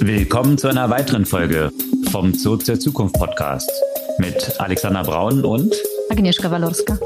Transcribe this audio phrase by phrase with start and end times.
[0.00, 1.72] Willkommen zu einer weiteren Folge
[2.10, 3.70] vom Zoo zur Zukunft Podcast
[4.18, 5.74] mit Alexander Braun und
[6.10, 6.98] Agnieszka Walorska.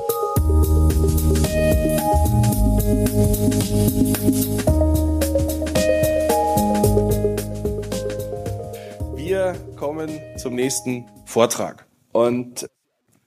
[9.16, 11.86] Wir kommen zum nächsten Vortrag.
[12.12, 12.68] Und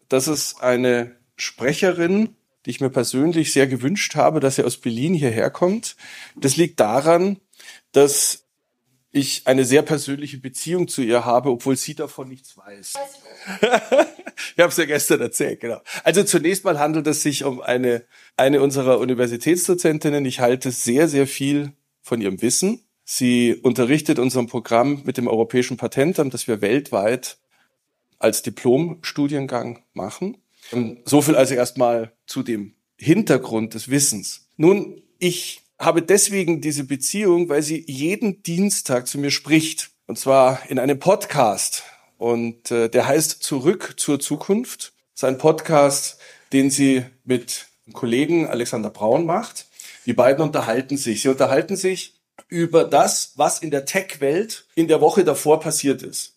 [0.10, 2.36] das ist eine Sprecherin,
[2.66, 5.96] die ich mir persönlich sehr gewünscht habe, dass sie aus Berlin hierher kommt.
[6.36, 7.38] Das liegt daran,
[7.92, 8.43] dass
[9.16, 12.94] ich eine sehr persönliche Beziehung zu ihr habe, obwohl sie davon nichts weiß.
[13.62, 13.68] ich
[14.60, 15.80] habe es ja gestern erzählt, genau.
[16.04, 18.04] Also zunächst mal handelt es sich um eine,
[18.38, 20.26] eine unserer Universitätsdozentinnen.
[20.26, 22.82] Ich halte sehr, sehr viel von ihrem Wissen.
[23.06, 27.38] Sie unterrichtet unserem Programm mit dem Europäischen Patentamt, das wir weltweit
[28.18, 30.38] als Diplomstudiengang machen.
[31.06, 34.48] So viel also erstmal zu dem Hintergrund des Wissens.
[34.58, 39.92] Nun, ich habe deswegen diese Beziehung, weil sie jeden Dienstag zu mir spricht.
[40.08, 41.84] Und zwar in einem Podcast.
[42.18, 44.94] Und äh, der heißt Zurück zur Zukunft.
[45.14, 46.18] Das ist ein Podcast,
[46.52, 49.68] den sie mit Kollegen Alexander Braun macht.
[50.06, 51.22] Die beiden unterhalten sich.
[51.22, 56.36] Sie unterhalten sich über das, was in der Tech-Welt in der Woche davor passiert ist.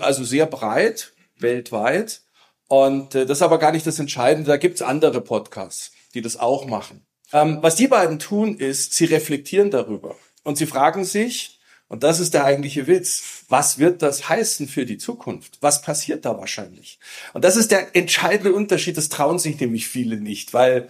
[0.00, 2.22] Also sehr breit, weltweit.
[2.68, 4.48] Und äh, das ist aber gar nicht das Entscheidende.
[4.48, 7.04] Da gibt's andere Podcasts, die das auch machen.
[7.32, 11.58] Ähm, was die beiden tun, ist, sie reflektieren darüber und sie fragen sich,
[11.88, 15.58] und das ist der eigentliche Witz, was wird das heißen für die Zukunft?
[15.60, 16.98] Was passiert da wahrscheinlich?
[17.34, 20.88] Und das ist der entscheidende Unterschied, das trauen sich nämlich viele nicht, weil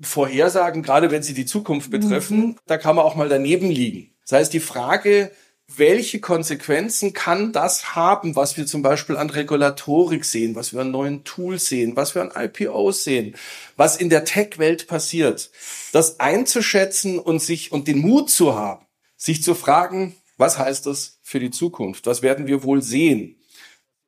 [0.00, 2.56] Vorhersagen, gerade wenn sie die Zukunft betreffen, mhm.
[2.66, 4.12] da kann man auch mal daneben liegen.
[4.22, 5.32] Das heißt, die Frage,
[5.68, 10.90] welche Konsequenzen kann das haben, was wir zum Beispiel an Regulatorik sehen, was wir an
[10.90, 13.34] neuen Tools sehen, was wir an IPOs sehen,
[13.76, 15.50] was in der Tech-Welt passiert,
[15.92, 21.18] das einzuschätzen und sich und den Mut zu haben, sich zu fragen, was heißt das
[21.22, 22.06] für die Zukunft?
[22.06, 23.36] Was werden wir wohl sehen?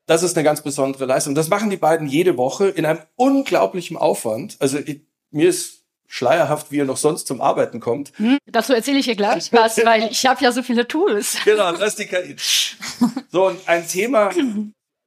[0.06, 1.34] Das ist eine ganz besondere Leistung.
[1.34, 4.56] Das machen die beiden jede Woche in einem unglaublichen Aufwand.
[4.60, 5.00] Also ich,
[5.30, 8.12] mir ist schleierhaft, wie er noch sonst zum Arbeiten kommt.
[8.16, 11.38] Hm, dazu erzähle ich dir gleich was, weil ich habe ja so viele Tools.
[11.44, 12.36] Genau, das ist die KI.
[13.30, 14.30] So, und ein Thema,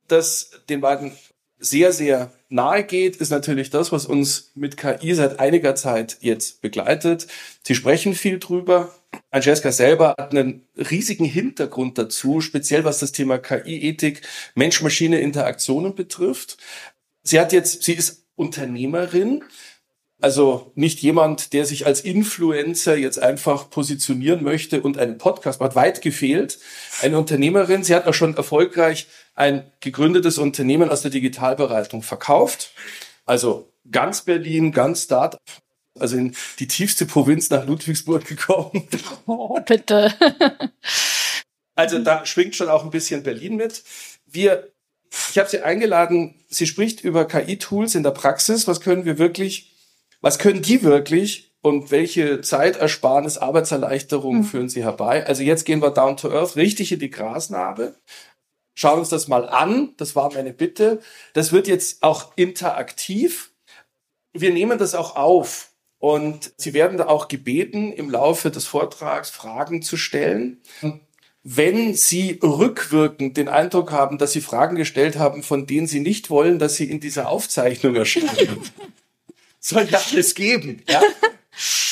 [0.08, 1.14] das den beiden
[1.60, 6.62] sehr, sehr nahe geht, ist natürlich das, was uns mit KI seit einiger Zeit jetzt
[6.62, 7.28] begleitet.
[7.64, 8.94] Sie sprechen viel drüber.
[9.32, 14.22] Francesca selber hat einen riesigen Hintergrund dazu, speziell was das Thema KI-Ethik,
[14.56, 16.58] Mensch-Maschine-Interaktionen betrifft.
[17.24, 19.44] Sie hat jetzt, sie ist Unternehmerin,
[20.22, 25.76] also nicht jemand, der sich als Influencer jetzt einfach positionieren möchte und einen Podcast macht,
[25.76, 26.60] weit gefehlt.
[27.02, 32.74] Eine Unternehmerin, sie hat auch schon erfolgreich ein gegründetes Unternehmen aus der Digitalberatung verkauft.
[33.26, 35.38] Also ganz Berlin, ganz Start,
[35.98, 38.88] also in die tiefste Provinz nach Ludwigsburg gekommen.
[39.26, 40.14] Oh, bitte.
[41.76, 43.84] also da schwingt schon auch ein bisschen Berlin mit.
[44.26, 44.72] Wir,
[45.30, 48.68] ich habe sie eingeladen, sie spricht über KI-Tools in der Praxis.
[48.68, 49.69] Was können wir wirklich
[50.22, 54.44] was können die wirklich und welche Zeitersparnis, Arbeitserleichterung mhm.
[54.44, 55.26] führen sie herbei?
[55.26, 57.96] Also jetzt gehen wir down to earth, richtig in die Grasnarbe.
[58.76, 59.94] Schauen uns das mal an.
[59.98, 61.02] Das war meine Bitte.
[61.34, 63.52] Das wird jetzt auch interaktiv.
[64.32, 65.74] Wir nehmen das auch auf.
[65.98, 70.62] Und Sie werden da auch gebeten, im Laufe des Vortrags Fragen zu stellen.
[71.44, 76.30] Wenn Sie rückwirkend den Eindruck haben, dass Sie Fragen gestellt haben, von denen Sie nicht
[76.30, 78.62] wollen, dass sie in dieser Aufzeichnung erscheinen,
[79.60, 80.84] soll ja alles geben.
[80.88, 81.02] Ja?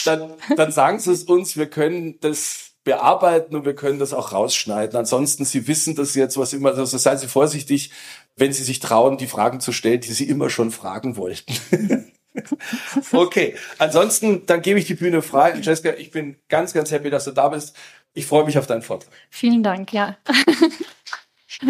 [0.06, 4.32] Dann, dann sagen sie es uns, wir können das bearbeiten und wir können das auch
[4.32, 4.98] rausschneiden.
[4.98, 7.92] Ansonsten, Sie wissen das jetzt, was immer, also seien Sie vorsichtig,
[8.38, 12.14] wenn Sie sich trauen, die Fragen zu stellen, die Sie immer schon fragen wollten.
[13.12, 15.60] okay, ansonsten, dann gebe ich die Bühne frei.
[15.60, 17.76] Jessica, ich bin ganz, ganz happy, dass du da bist.
[18.14, 19.12] Ich freue mich auf deinen Vortrag.
[19.30, 20.16] Vielen Dank, ja.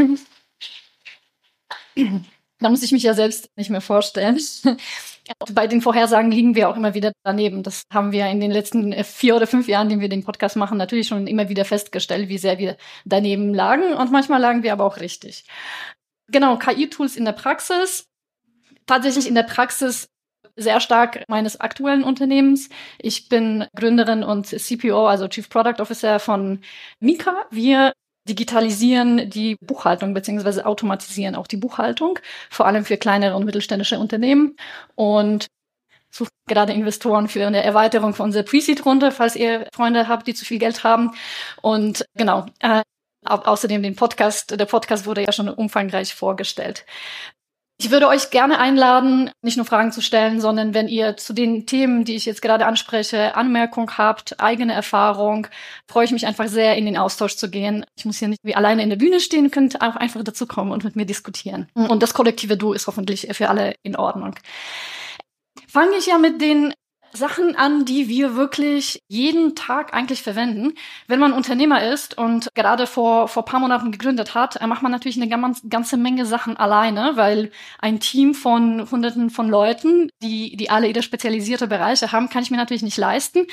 [2.60, 4.40] da muss ich mich ja selbst nicht mehr vorstellen.
[5.52, 7.64] Bei den Vorhersagen liegen wir auch immer wieder daneben.
[7.64, 10.56] Das haben wir in den letzten äh, vier oder fünf Jahren, den wir den Podcast
[10.56, 13.94] machen, natürlich schon immer wieder festgestellt, wie sehr wir daneben lagen.
[13.94, 15.46] Und manchmal lagen wir aber auch richtig.
[16.30, 18.08] Genau, KI-Tools in der Praxis.
[18.86, 20.10] Tatsächlich in der Praxis
[20.56, 22.70] sehr stark meines aktuellen Unternehmens.
[23.00, 26.62] Ich bin Gründerin und CPO, also Chief Product Officer von
[27.00, 27.46] Mika.
[27.52, 27.94] Wir
[28.28, 32.20] digitalisieren die Buchhaltung beziehungsweise automatisieren auch die Buchhaltung,
[32.50, 34.56] vor allem für kleinere und mittelständische Unternehmen.
[34.96, 35.48] Und
[36.10, 40.46] sucht gerade Investoren für eine Erweiterung von unserer Pre-Seed-Runde, falls ihr Freunde habt, die zu
[40.46, 41.12] viel Geld haben.
[41.62, 42.82] Und genau, äh,
[43.26, 46.86] außerdem den Podcast, der Podcast wurde ja schon umfangreich vorgestellt.
[47.80, 51.68] Ich würde euch gerne einladen, nicht nur Fragen zu stellen, sondern wenn ihr zu den
[51.68, 55.46] Themen, die ich jetzt gerade anspreche, Anmerkung habt, eigene Erfahrung,
[55.88, 57.86] freue ich mich einfach sehr, in den Austausch zu gehen.
[57.96, 60.72] Ich muss hier nicht wie alleine in der Bühne stehen, könnt auch einfach dazu kommen
[60.72, 61.68] und mit mir diskutieren.
[61.76, 64.34] Und das kollektive Du ist hoffentlich für alle in Ordnung.
[65.68, 66.74] Fange ich ja mit den
[67.14, 70.74] Sachen an, die wir wirklich jeden Tag eigentlich verwenden.
[71.08, 75.18] Wenn man Unternehmer ist und gerade vor, vor paar Monaten gegründet hat, macht man natürlich
[75.18, 80.70] eine ganz, ganze Menge Sachen alleine, weil ein Team von hunderten von Leuten, die, die
[80.70, 83.48] alle ihre spezialisierte Bereiche haben, kann ich mir natürlich nicht leisten.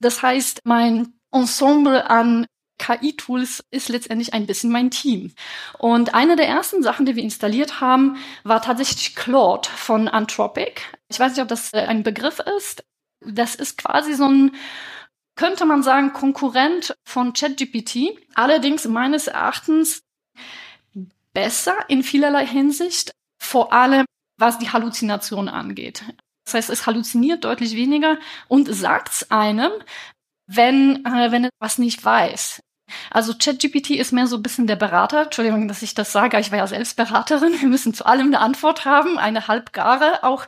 [0.00, 2.46] Das heißt, mein Ensemble an
[2.78, 5.32] KI-Tools ist letztendlich ein bisschen mein Team.
[5.78, 10.80] Und eine der ersten Sachen, die wir installiert haben, war tatsächlich Claude von Anthropic.
[11.08, 12.84] Ich weiß nicht, ob das äh, ein Begriff ist.
[13.20, 14.54] Das ist quasi so ein,
[15.36, 18.18] könnte man sagen, Konkurrent von ChatGPT.
[18.34, 20.02] Allerdings meines Erachtens
[21.32, 24.06] besser in vielerlei Hinsicht, vor allem
[24.38, 26.04] was die Halluzination angeht.
[26.44, 28.18] Das heißt, es halluziniert deutlich weniger
[28.48, 29.70] und sagt's einem,
[30.46, 32.60] wenn, äh, wenn es was nicht weiß.
[33.10, 35.22] Also ChatGPT ist mehr so ein bisschen der Berater.
[35.22, 36.38] Entschuldigung, dass ich das sage.
[36.38, 37.60] Ich war ja selbst Beraterin.
[37.60, 40.46] Wir müssen zu allem eine Antwort haben, eine halbgare auch,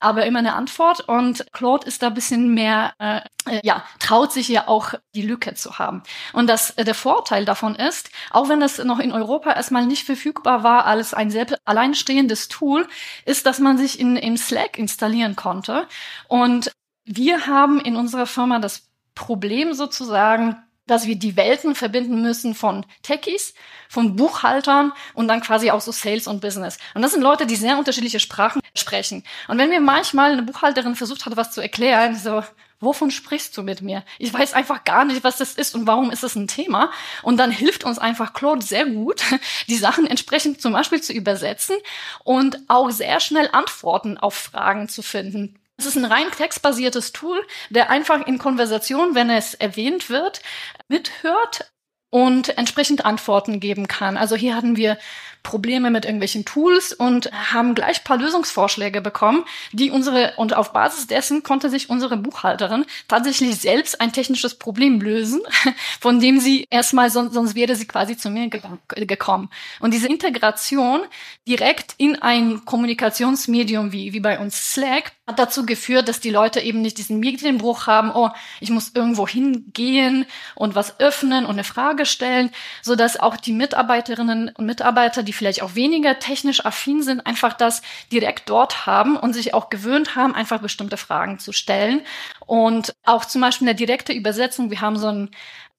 [0.00, 1.00] aber immer eine Antwort.
[1.08, 3.20] Und Claude ist da ein bisschen mehr, äh,
[3.62, 6.02] ja, traut sich ja auch die Lücke zu haben.
[6.32, 10.04] Und das, äh, der Vorteil davon ist, auch wenn das noch in Europa erstmal nicht
[10.04, 12.88] verfügbar war als ein selbst alleinstehendes Tool,
[13.24, 15.86] ist, dass man sich in, in Slack installieren konnte.
[16.28, 16.72] Und
[17.04, 20.56] wir haben in unserer Firma das Problem sozusagen,
[20.86, 23.54] dass wir die Welten verbinden müssen von Techies,
[23.88, 26.78] von Buchhaltern und dann quasi auch so Sales und Business.
[26.94, 29.24] Und das sind Leute, die sehr unterschiedliche Sprachen sprechen.
[29.48, 32.42] Und wenn mir manchmal eine Buchhalterin versucht hat, was zu erklären, so,
[32.80, 34.04] wovon sprichst du mit mir?
[34.18, 36.90] Ich weiß einfach gar nicht, was das ist und warum ist das ein Thema.
[37.22, 39.22] Und dann hilft uns einfach Claude sehr gut,
[39.68, 41.76] die Sachen entsprechend zum Beispiel zu übersetzen
[42.24, 45.58] und auch sehr schnell Antworten auf Fragen zu finden.
[45.78, 50.40] Es ist ein rein textbasiertes Tool, der einfach in Konversation, wenn es erwähnt wird,
[50.88, 51.70] mithört
[52.16, 54.16] und entsprechend Antworten geben kann.
[54.16, 54.96] Also hier hatten wir
[55.42, 61.06] Probleme mit irgendwelchen Tools und haben gleich paar Lösungsvorschläge bekommen, die unsere, und auf Basis
[61.06, 65.42] dessen konnte sich unsere Buchhalterin tatsächlich selbst ein technisches Problem lösen,
[66.00, 68.48] von dem sie erstmal, sonst, sonst wäre sie quasi zu mir
[68.88, 69.50] gekommen.
[69.80, 71.02] Und diese Integration
[71.46, 76.60] direkt in ein Kommunikationsmedium wie, wie bei uns Slack hat dazu geführt, dass die Leute
[76.60, 78.30] eben nicht diesen Medienbruch haben, oh,
[78.60, 80.24] ich muss irgendwo hingehen
[80.54, 82.50] und was öffnen und eine Frage stellen,
[82.82, 87.52] so dass auch die Mitarbeiterinnen und Mitarbeiter, die vielleicht auch weniger technisch affin sind, einfach
[87.52, 92.00] das direkt dort haben und sich auch gewöhnt haben, einfach bestimmte Fragen zu stellen.
[92.46, 94.70] Und auch zum Beispiel eine direkte Übersetzung.
[94.70, 95.30] Wir haben so einen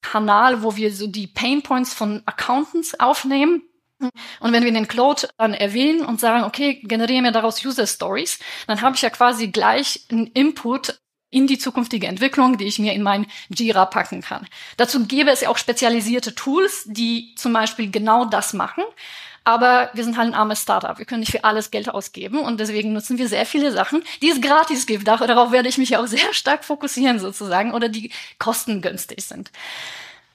[0.02, 3.64] Kanal, wo wir so die Pain Points von Accountants aufnehmen.
[4.40, 8.40] Und wenn wir den Cloud dann erwähnen und sagen, okay, generiere mir daraus User Stories,
[8.68, 12.94] dann habe ich ja quasi gleich einen Input in die zukünftige Entwicklung, die ich mir
[12.94, 14.48] in mein Jira packen kann.
[14.78, 18.84] Dazu gäbe es ja auch spezialisierte Tools, die zum Beispiel genau das machen.
[19.44, 20.98] Aber wir sind halt ein armes Startup.
[20.98, 24.30] Wir können nicht für alles Geld ausgeben und deswegen nutzen wir sehr viele Sachen, die
[24.30, 25.08] es gratis gibt.
[25.08, 29.52] Darauf werde ich mich auch sehr stark fokussieren sozusagen oder die kostengünstig sind.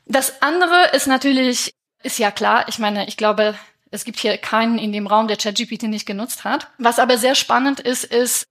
[0.07, 3.55] Das andere ist natürlich, ist ja klar, ich meine, ich glaube,
[3.91, 6.69] es gibt hier keinen in dem Raum, der ChatGPT nicht genutzt hat.
[6.79, 8.47] Was aber sehr spannend ist, ist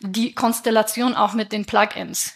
[0.00, 2.34] die Konstellation auch mit den Plugins.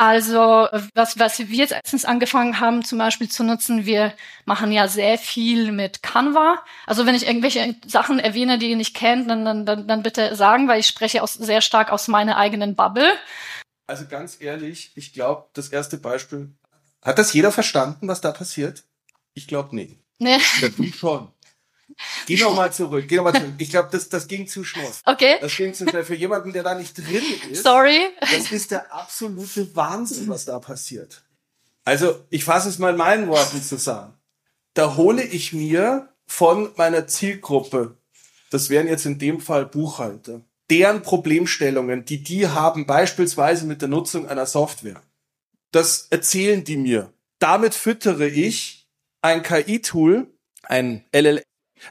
[0.00, 4.14] Also was, was wir jetzt erstens angefangen haben, zum Beispiel zu nutzen, wir
[4.44, 6.62] machen ja sehr viel mit Canva.
[6.86, 10.36] Also wenn ich irgendwelche Sachen erwähne, die ihr nicht kennt, dann, dann, dann, dann bitte
[10.36, 13.12] sagen, weil ich spreche aus, sehr stark aus meiner eigenen Bubble.
[13.88, 16.54] Also ganz ehrlich, ich glaube, das erste Beispiel,
[17.02, 18.84] hat das jeder verstanden, was da passiert?
[19.34, 19.98] Ich glaube nicht.
[20.20, 20.38] Nee.
[20.60, 21.32] Ja, du schon.
[22.26, 23.06] Geh noch mal zurück.
[23.08, 23.54] Geh noch mal zurück.
[23.58, 24.90] Ich glaube, das, das ging zu schnell.
[25.04, 25.36] Okay.
[25.40, 26.04] Das ging zu schnell.
[26.04, 27.62] Für jemanden, der da nicht drin ist.
[27.62, 28.00] Sorry.
[28.20, 31.22] Das ist der absolute Wahnsinn, was da passiert.
[31.84, 34.14] Also, ich fasse es mal in meinen Worten zusammen.
[34.74, 37.96] Da hole ich mir von meiner Zielgruppe,
[38.50, 43.88] das wären jetzt in dem Fall Buchhalter, deren Problemstellungen, die die haben, beispielsweise mit der
[43.88, 45.02] Nutzung einer Software.
[45.72, 47.12] Das erzählen die mir.
[47.38, 48.86] Damit füttere ich
[49.22, 50.30] ein KI-Tool,
[50.62, 51.42] ein LLM,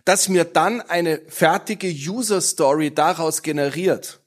[0.06, 4.20] dass mir dann eine fertige User Story daraus generiert.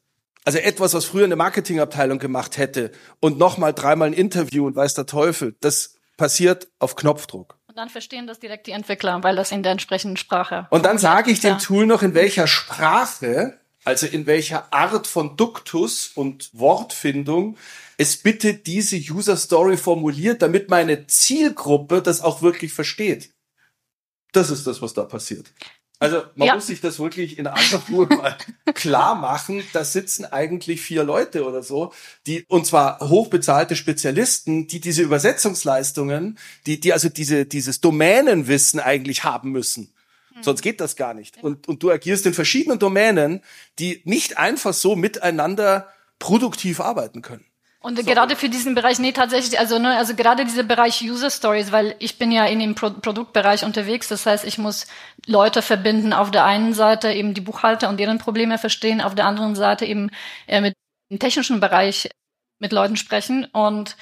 [0.44, 4.94] Also etwas, was früher eine Marketingabteilung gemacht hätte und nochmal dreimal ein Interview und weiß
[4.94, 7.58] der Teufel, das passiert auf Knopfdruck.
[7.66, 10.66] Und dann verstehen das direkt die Entwickler, weil das in der entsprechenden Sprache.
[10.70, 15.36] Und dann sage ich dem Tool noch, in welcher Sprache, also in welcher Art von
[15.36, 17.56] Duktus und Wortfindung
[18.00, 23.30] es bitte diese User Story formuliert, damit meine Zielgruppe das auch wirklich versteht.
[24.32, 25.52] Das ist das, was da passiert.
[26.00, 26.54] Also man ja.
[26.54, 28.34] muss sich das wirklich in aller Ruhe mal
[28.74, 29.62] klar machen.
[29.74, 31.92] Da sitzen eigentlich vier Leute oder so,
[32.26, 39.24] die und zwar hochbezahlte Spezialisten, die diese Übersetzungsleistungen, die die also diese dieses Domänenwissen eigentlich
[39.24, 39.92] haben müssen.
[40.32, 40.42] Hm.
[40.42, 41.44] Sonst geht das gar nicht.
[41.44, 43.42] Und und du agierst in verschiedenen Domänen,
[43.78, 45.86] die nicht einfach so miteinander
[46.18, 47.44] produktiv arbeiten können.
[47.82, 48.04] Und so.
[48.04, 51.96] gerade für diesen Bereich, nee, tatsächlich, also, ne, also gerade dieser Bereich User Stories, weil
[51.98, 54.86] ich bin ja in dem Pro Produktbereich unterwegs, das heißt, ich muss
[55.26, 59.24] Leute verbinden, auf der einen Seite eben die Buchhalter und deren Probleme verstehen, auf der
[59.24, 60.10] anderen Seite eben
[60.46, 60.74] äh, mit
[61.10, 62.10] dem technischen Bereich
[62.58, 63.96] mit Leuten sprechen und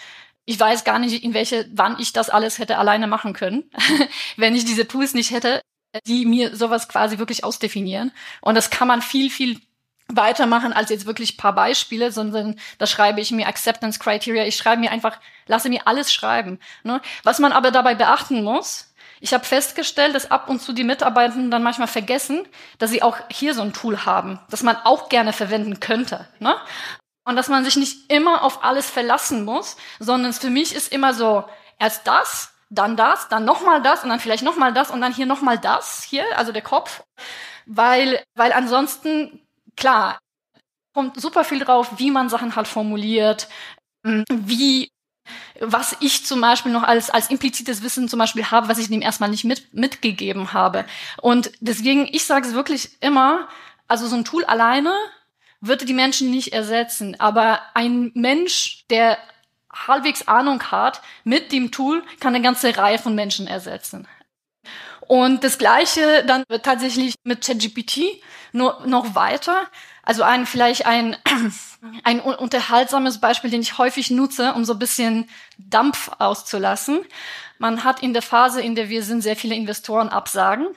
[0.45, 3.71] ich weiß gar nicht, in welche, wann ich das alles hätte alleine machen können,
[4.37, 5.61] wenn ich diese Tools nicht hätte,
[6.07, 8.13] die mir sowas quasi wirklich ausdefinieren.
[8.41, 9.61] Und das kann man viel, viel
[10.09, 14.45] weitermachen als jetzt wirklich paar Beispiele, sondern da schreibe ich mir Acceptance Criteria.
[14.45, 16.59] Ich schreibe mir einfach, lasse mir alles schreiben.
[16.83, 17.01] Ne?
[17.25, 21.51] Was man aber dabei beachten muss, ich habe festgestellt, dass ab und zu die Mitarbeitenden
[21.51, 22.47] dann manchmal vergessen,
[22.79, 26.29] dass sie auch hier so ein Tool haben, das man auch gerne verwenden könnte.
[26.39, 26.57] Ne?
[27.25, 31.15] Und dass man sich nicht immer auf alles verlassen muss, sondern für mich ist immer
[31.15, 31.45] so,
[31.79, 35.27] erst das, dann das, dann nochmal das und dann vielleicht nochmal das und dann hier
[35.27, 37.03] nochmal das, hier, also der Kopf.
[37.67, 39.47] Weil, weil ansonsten
[39.79, 40.19] klar,
[40.93, 43.49] kommt super viel drauf, wie man Sachen halt formuliert,
[44.05, 44.91] ähm, wie
[45.61, 49.03] was ich zum Beispiel noch als, als implizites Wissen zum Beispiel habe, was ich dem
[49.03, 50.85] erstmal nicht mit, mitgegeben habe.
[51.21, 53.49] Und deswegen, ich sage es wirklich immer,
[53.89, 54.95] also so ein Tool alleine
[55.61, 57.19] würde die Menschen nicht ersetzen.
[57.21, 59.19] Aber ein Mensch, der
[59.87, 64.07] halbwegs Ahnung hat, mit dem Tool kann eine ganze Reihe von Menschen ersetzen.
[65.09, 68.23] Und das Gleiche dann tatsächlich mit ChatGPT
[68.53, 69.67] nur noch weiter.
[70.03, 71.17] Also ein, vielleicht ein,
[72.03, 77.01] ein unterhaltsames Beispiel, den ich häufig nutze, um so ein bisschen Dampf auszulassen.
[77.59, 80.69] Man hat in der Phase, in der wir sind, sehr viele Investoren absagen.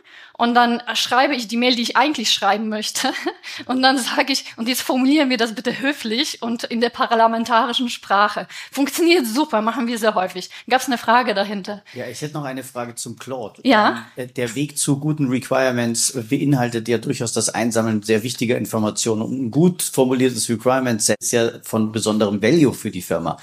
[0.41, 3.13] Und dann schreibe ich die Mail, die ich eigentlich schreiben möchte.
[3.67, 7.89] Und dann sage ich, und jetzt formulieren wir das bitte höflich und in der parlamentarischen
[7.89, 8.47] Sprache.
[8.71, 10.49] Funktioniert super, machen wir sehr häufig.
[10.69, 11.83] Gab es eine Frage dahinter?
[11.93, 13.61] Ja, ich hätte noch eine Frage zum Claude.
[13.63, 14.05] Ja.
[14.15, 19.21] Ähm, der Weg zu guten Requirements beinhaltet ja durchaus das Einsammeln sehr wichtiger Informationen.
[19.21, 23.37] Und ein gut formuliertes Requirement ist ja von besonderem Value für die Firma.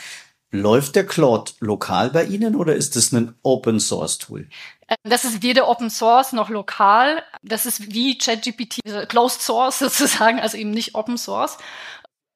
[0.50, 4.48] Läuft der Claude lokal bei Ihnen oder ist es ein Open Source Tool?
[4.86, 7.22] Äh, das ist weder Open Source noch lokal.
[7.42, 11.58] Das ist wie ChatGPT, also Closed Source sozusagen, also eben nicht Open Source.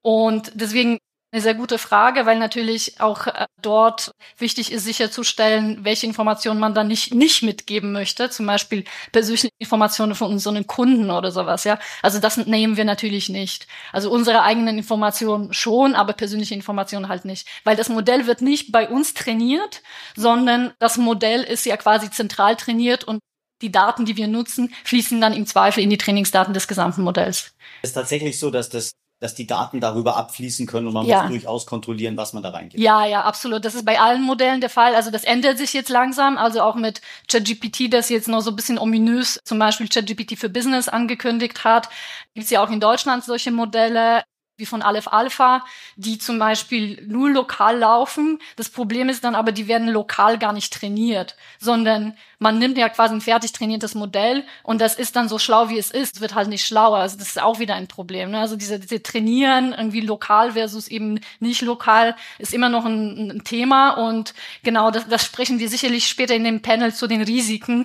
[0.03, 0.99] Und deswegen
[1.33, 6.75] eine sehr gute Frage, weil natürlich auch äh, dort wichtig ist, sicherzustellen, welche Informationen man
[6.75, 8.29] dann nicht, nicht mitgeben möchte.
[8.29, 11.79] Zum Beispiel persönliche Informationen von unseren Kunden oder sowas, ja.
[12.03, 13.67] Also das nehmen wir natürlich nicht.
[13.93, 17.49] Also unsere eigenen Informationen schon, aber persönliche Informationen halt nicht.
[17.65, 19.83] Weil das Modell wird nicht bei uns trainiert,
[20.15, 23.21] sondern das Modell ist ja quasi zentral trainiert und
[23.63, 27.55] die Daten, die wir nutzen, fließen dann im Zweifel in die Trainingsdaten des gesamten Modells.
[27.81, 31.23] Es ist tatsächlich so, dass das dass die Daten darüber abfließen können und man ja.
[31.23, 32.83] muss durchaus kontrollieren, was man da reingibt.
[32.83, 33.65] Ja, ja, absolut.
[33.65, 34.97] Das ist bei allen Modellen der Fall.
[34.97, 36.37] Also das ändert sich jetzt langsam.
[36.37, 37.01] Also auch mit
[37.31, 41.89] ChatGPT, das jetzt noch so ein bisschen ominös zum Beispiel ChatGPT für Business angekündigt hat,
[42.35, 44.25] gibt es ja auch in Deutschland solche Modelle
[44.57, 45.65] wie von Aleph Alpha,
[45.97, 48.39] die zum Beispiel nur lokal laufen.
[48.57, 52.89] Das Problem ist dann aber, die werden lokal gar nicht trainiert, sondern man nimmt ja
[52.89, 56.35] quasi ein fertig trainiertes Modell und das ist dann so schlau, wie es ist, wird
[56.35, 56.99] halt nicht schlauer.
[56.99, 58.31] Also das ist auch wieder ein Problem.
[58.31, 58.41] Ne?
[58.41, 63.45] Also diese, diese Trainieren irgendwie lokal versus eben nicht lokal ist immer noch ein, ein
[63.45, 67.85] Thema und genau das, das sprechen wir sicherlich später in dem Panel zu den Risiken,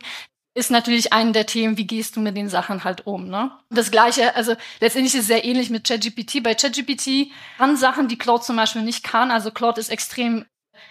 [0.58, 3.28] ist natürlich ein der Themen, wie gehst du mit den Sachen halt um.
[3.28, 3.52] Ne?
[3.70, 6.42] Das gleiche, also letztendlich ist es sehr ähnlich mit ChatGPT.
[6.42, 9.30] Bei ChatGPT kann Sachen, die Claude zum Beispiel nicht kann.
[9.30, 10.46] Also Claude ist extrem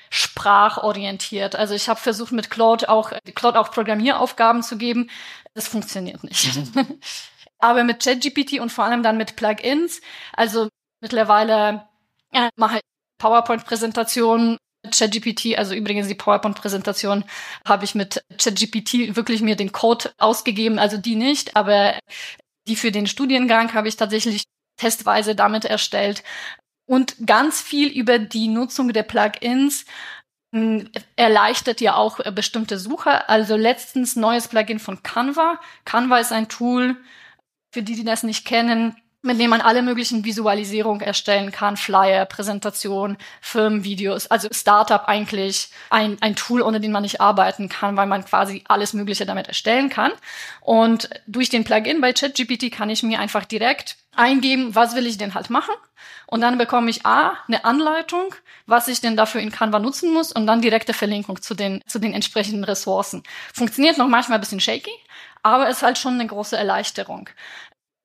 [0.09, 1.57] sprachorientiert.
[1.57, 5.11] Also ich habe versucht mit Claude auch Claude auch Programmieraufgaben zu geben.
[5.55, 6.55] Das funktioniert nicht.
[6.55, 7.01] Mhm.
[7.59, 10.01] Aber mit ChatGPT und vor allem dann mit Plugins,
[10.33, 10.69] also
[11.01, 11.89] mittlerweile
[12.33, 12.83] ja, mache ich
[13.19, 14.59] PowerPoint-Präsentationen
[14.91, 17.25] ChatGPT, also übrigens die PowerPoint-Präsentation
[17.67, 21.99] habe ich mit ChatGPT wirklich mir den Code ausgegeben, also die nicht, aber
[22.69, 24.45] die für den Studiengang habe ich tatsächlich
[24.79, 26.23] testweise damit erstellt
[26.87, 29.85] und ganz viel über die Nutzung der Plugins
[30.55, 33.29] hm, erleichtert ja auch bestimmte Suche.
[33.29, 35.61] Also letztens neues Plugin von Canva.
[35.85, 36.97] Canva ist ein Tool,
[37.75, 42.27] für die, die das nicht kennen, mit dem man alle möglichen Visualisierungen erstellen kann, Flyer,
[42.27, 48.07] Präsentation, Firmenvideos, also Startup eigentlich ein, ein Tool, ohne den man nicht arbeiten kann, weil
[48.07, 50.13] man quasi alles Mögliche damit erstellen kann.
[50.61, 55.19] Und durch den Plugin bei ChatGPT kann ich mir einfach direkt eingeben, was will ich
[55.19, 55.75] denn halt machen.
[56.27, 58.35] Und dann bekomme ich A, eine Anleitung,
[58.67, 61.99] was ich denn dafür in Canva nutzen muss und dann direkte Verlinkung zu den, zu
[61.99, 63.23] den entsprechenden Ressourcen.
[63.55, 64.91] Funktioniert noch manchmal ein bisschen shaky,
[65.43, 67.29] aber ist halt schon eine große Erleichterung.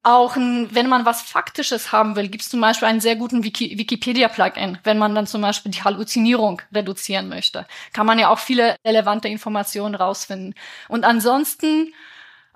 [0.04, 3.78] Auch wenn man was Faktisches haben will, gibt es zum Beispiel einen sehr guten Wiki
[3.78, 7.68] Wikipedia-Plugin, wenn man dann zum Beispiel die Halluzinierung reduzieren möchte.
[7.94, 10.56] Kann man ja auch viele relevante Informationen rausfinden.
[10.88, 11.94] Und ansonsten,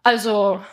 [0.01, 0.63] also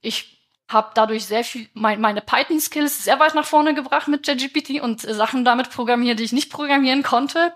[0.00, 4.80] ich habe dadurch sehr viel mein, meine Python-Skills sehr weit nach vorne gebracht mit JGPT
[4.80, 7.52] und Sachen damit programmiert, die ich nicht programmieren konnte.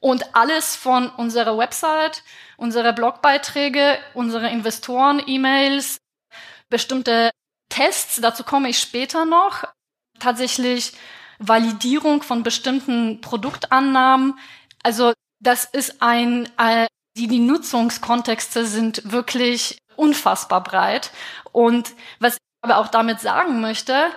[0.00, 2.22] Und alles von unserer Website,
[2.56, 5.98] unsere Blogbeiträge, unsere Investoren-E-Mails,
[6.70, 7.30] bestimmte
[7.68, 9.64] Tests, dazu komme ich später noch,
[10.18, 10.92] tatsächlich
[11.38, 14.38] Validierung von bestimmten Produktannahmen.
[14.82, 21.10] Also das ist ein, äh, die, die Nutzungskontexte sind wirklich unfassbar breit.
[21.52, 24.10] Und was ich aber auch damit sagen möchte,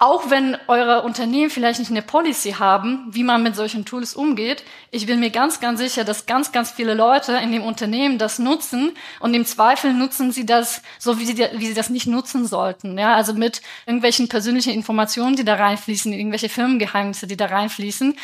[0.00, 4.62] auch wenn eure Unternehmen vielleicht nicht eine Policy haben, wie man mit solchen Tools umgeht,
[4.92, 8.38] ich bin mir ganz, ganz sicher, dass ganz, ganz viele Leute in dem Unternehmen das
[8.38, 12.46] nutzen und im Zweifel nutzen sie das so, wie sie, wie sie das nicht nutzen
[12.46, 12.96] sollten.
[12.96, 18.16] Ja, also mit irgendwelchen persönlichen Informationen, die da reinfließen, irgendwelche Firmengeheimnisse, die da reinfließen.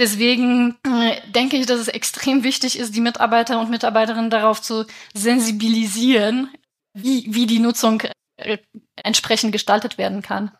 [0.00, 4.84] Deswegen äh, denke ich, dass es extrem wichtig ist, die Mitarbeiter und Mitarbeiterinnen darauf zu
[5.14, 6.50] sensibilisieren,
[6.92, 8.02] wie, wie die Nutzung
[8.36, 8.58] äh,
[8.96, 10.50] entsprechend gestaltet werden kann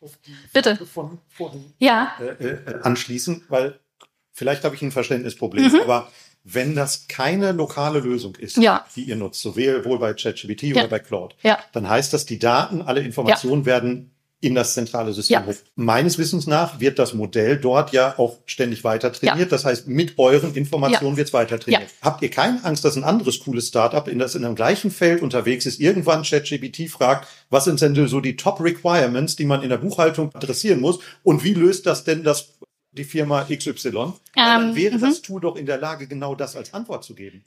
[0.00, 0.76] auf die Bitte.
[0.76, 2.12] Frage von vorhin ja.
[2.20, 3.78] äh, äh, anschließen, weil
[4.32, 5.80] vielleicht habe ich ein Verständnisproblem, mhm.
[5.80, 6.10] aber
[6.42, 8.86] wenn das keine lokale Lösung ist, ja.
[8.96, 10.76] die ihr nutzt, sowohl bei ChatGPT ja.
[10.76, 11.58] oder bei Claude, ja.
[11.72, 15.54] dann heißt das, die Daten, alle Informationen werden in das zentrale System ja.
[15.74, 19.38] Meines Wissens nach wird das Modell dort ja auch ständig weiter trainiert.
[19.38, 19.44] Ja.
[19.44, 21.16] Das heißt, mit euren Informationen ja.
[21.18, 21.90] wird es weiter trainiert.
[22.00, 25.22] Habt ihr keine Angst, dass ein anderes cooles Startup, in das in einem gleichen Feld
[25.22, 29.68] unterwegs ist, irgendwann ChatGPT fragt, was sind denn so die Top Requirements, die man in
[29.68, 32.54] der Buchhaltung adressieren muss und wie löst das denn das
[32.92, 33.88] die Firma XY?
[33.88, 37.44] Ähm, dann wäre das Tool doch in der Lage, genau das als Antwort zu geben.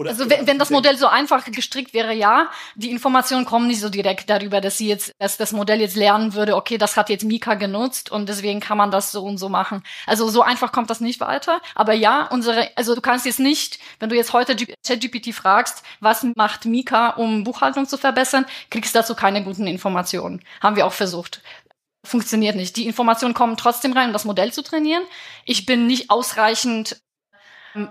[0.00, 3.80] Oder also wenn, wenn das Modell so einfach gestrickt wäre, ja, die Informationen kommen nicht
[3.80, 7.10] so direkt darüber, dass sie jetzt, dass das Modell jetzt lernen würde, okay, das hat
[7.10, 9.82] jetzt Mika genutzt und deswegen kann man das so und so machen.
[10.06, 11.60] Also so einfach kommt das nicht weiter.
[11.74, 16.26] Aber ja, unsere, also du kannst jetzt nicht, wenn du jetzt heute ChatGPT fragst, was
[16.34, 20.42] macht Mika, um Buchhaltung zu verbessern, kriegst dazu keine guten Informationen.
[20.62, 21.42] Haben wir auch versucht
[22.02, 22.76] funktioniert nicht.
[22.76, 25.02] Die Informationen kommen trotzdem rein, um das Modell zu trainieren.
[25.44, 26.96] Ich bin nicht ausreichend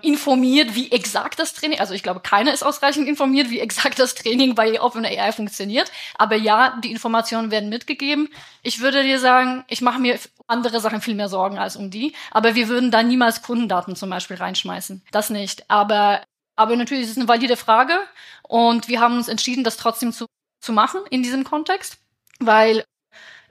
[0.01, 4.13] informiert, wie exakt das Training, also ich glaube, keiner ist ausreichend informiert, wie exakt das
[4.13, 5.91] Training bei OpenAI funktioniert.
[6.15, 8.29] Aber ja, die Informationen werden mitgegeben.
[8.61, 12.13] Ich würde dir sagen, ich mache mir andere Sachen viel mehr Sorgen als um die.
[12.31, 15.01] Aber wir würden da niemals Kundendaten zum Beispiel reinschmeißen.
[15.11, 15.69] Das nicht.
[15.69, 16.23] Aber,
[16.57, 17.97] aber natürlich ist es eine valide Frage.
[18.43, 20.25] Und wir haben uns entschieden, das trotzdem zu,
[20.59, 21.97] zu machen in diesem Kontext.
[22.39, 22.83] Weil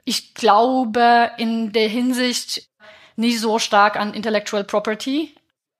[0.05, 2.69] ich glaube, in der Hinsicht
[3.15, 5.35] nicht so stark an Intellectual Property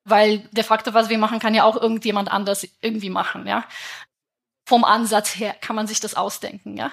[0.09, 3.65] weil de facto, was wir machen, kann ja auch irgendjemand anders irgendwie machen, ja.
[4.65, 6.91] Vom Ansatz her kann man sich das ausdenken, ja.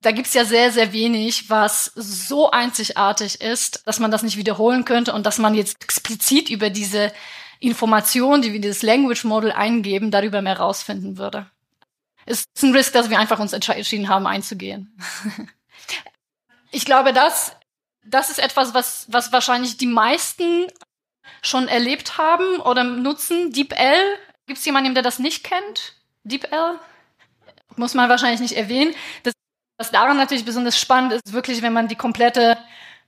[0.00, 4.84] Da gibt's ja sehr, sehr wenig, was so einzigartig ist, dass man das nicht wiederholen
[4.84, 7.12] könnte und dass man jetzt explizit über diese
[7.58, 11.50] Information, die wir dieses Language Model eingeben, darüber mehr rausfinden würde.
[12.26, 14.96] Es ist ein Risk, dass wir einfach uns entschieden haben, einzugehen.
[16.70, 17.56] ich glaube, das,
[18.04, 20.66] das ist etwas, was, was wahrscheinlich die meisten
[21.42, 23.52] schon erlebt haben oder nutzen?
[23.52, 24.18] DeepL?
[24.46, 25.94] Gibt es jemanden, der das nicht kennt?
[26.24, 26.78] DeepL?
[27.76, 28.94] Muss man wahrscheinlich nicht erwähnen.
[29.22, 29.34] Das,
[29.78, 32.58] was daran natürlich besonders spannend ist, wirklich, wenn man die komplette,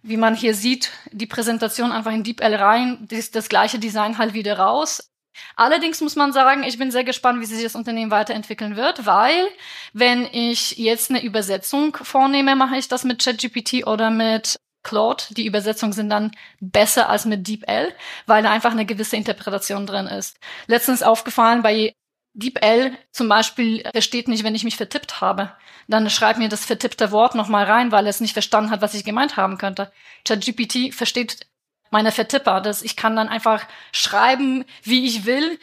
[0.03, 4.35] wie man hier sieht, die Präsentation einfach in DeepL rein, das, das gleiche Design halt
[4.35, 5.11] wieder raus.
[5.55, 9.47] Allerdings muss man sagen, ich bin sehr gespannt, wie sich das Unternehmen weiterentwickeln wird, weil
[9.93, 15.25] wenn ich jetzt eine Übersetzung vornehme, mache ich das mit ChatGPT oder mit Claude.
[15.31, 17.93] Die Übersetzungen sind dann besser als mit DeepL,
[18.27, 20.39] weil da einfach eine gewisse Interpretation drin ist.
[20.69, 21.93] Letztens aufgefallen bei
[22.35, 25.53] DeepL zum Beispiel versteht nicht, wenn ich mich vertippt habe.
[25.89, 29.05] Dann schreibt mir das vertippte Wort nochmal rein, weil es nicht verstanden hat, was ich
[29.05, 29.91] gemeint haben könnte.
[30.25, 31.47] ChatGPT versteht
[31.91, 32.61] meine Vertipper.
[32.61, 35.59] Das, ich kann dann einfach schreiben, wie ich will.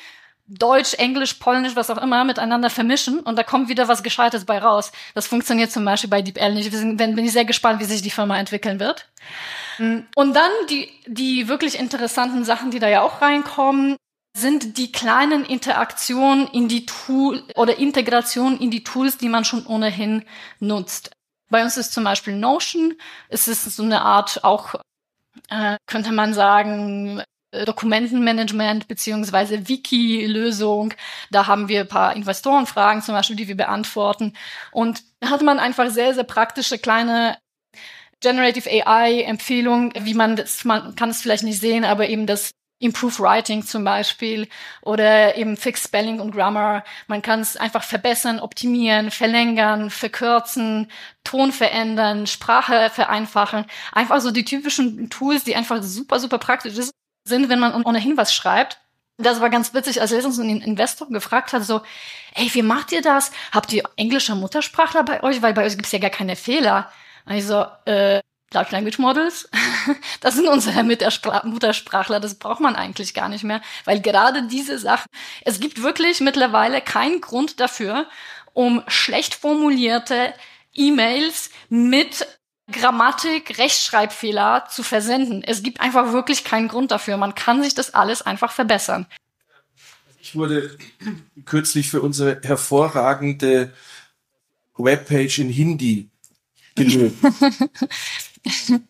[0.46, 4.60] Deutsch, Englisch, Polnisch, was auch immer, miteinander vermischen und da kommt wieder was Gescheites bei
[4.60, 4.92] raus.
[5.14, 6.72] Das funktioniert zum Beispiel bei DeepL nicht.
[6.72, 9.10] Wir sind, bin ich sehr gespannt, wie sich die Firma entwickeln wird.
[10.16, 13.96] Und dann die, die wirklich interessanten Sachen, die da ja auch reinkommen,
[14.36, 19.66] sind die kleinen Interaktionen in die Tool oder Integration in die Tools, die man schon
[19.66, 20.26] ohnehin
[20.60, 21.12] nutzt.
[21.50, 22.96] Bei uns ist zum Beispiel Notion.
[23.30, 24.76] Es ist so eine Art auch,
[25.50, 27.22] äh, könnte man sagen,
[27.66, 30.94] Dokumentenmanagement beziehungsweise Wiki-Lösung.
[31.32, 34.34] Da haben wir ein paar Investorenfragen zum Beispiel, die wir beantworten.
[34.72, 37.38] Und da hat man einfach sehr, sehr praktische kleine
[38.22, 43.20] Generative AI-Empfehlung, wie man das, man kann es vielleicht nicht sehen, aber eben das Improve
[43.20, 44.48] Writing zum Beispiel
[44.82, 46.84] oder eben Fix Spelling und Grammar.
[47.08, 50.92] Man kann es einfach verbessern, optimieren, verlängern, verkürzen,
[51.24, 53.66] Ton verändern, Sprache vereinfachen.
[53.94, 56.92] Einfach so die typischen Tools, die einfach super, super praktisch sind,
[57.26, 58.80] wenn man ohnehin was schreibt.
[59.18, 61.82] Das war ganz witzig, als letztens ein Investor gefragt hat, so,
[62.34, 63.32] ey, wie macht ihr das?
[63.52, 65.42] Habt ihr englische Muttersprachler bei euch?
[65.42, 66.92] Weil bei euch gibt's ja gar keine Fehler.
[67.26, 68.22] Also, äh,
[68.54, 69.50] Large Language Models,
[70.22, 75.08] das sind unsere Muttersprachler, das braucht man eigentlich gar nicht mehr, weil gerade diese Sachen,
[75.42, 78.08] es gibt wirklich mittlerweile keinen Grund dafür,
[78.54, 80.34] um schlecht formulierte
[80.74, 82.28] E-Mails mit
[82.72, 85.44] Grammatik, Rechtschreibfehler zu versenden.
[85.44, 87.18] Es gibt einfach wirklich keinen Grund dafür.
[87.18, 89.06] Man kann sich das alles einfach verbessern.
[90.22, 90.78] Ich wurde
[91.46, 93.74] kürzlich für unsere hervorragende
[94.78, 96.10] Webpage in Hindi
[96.76, 97.18] gelobt.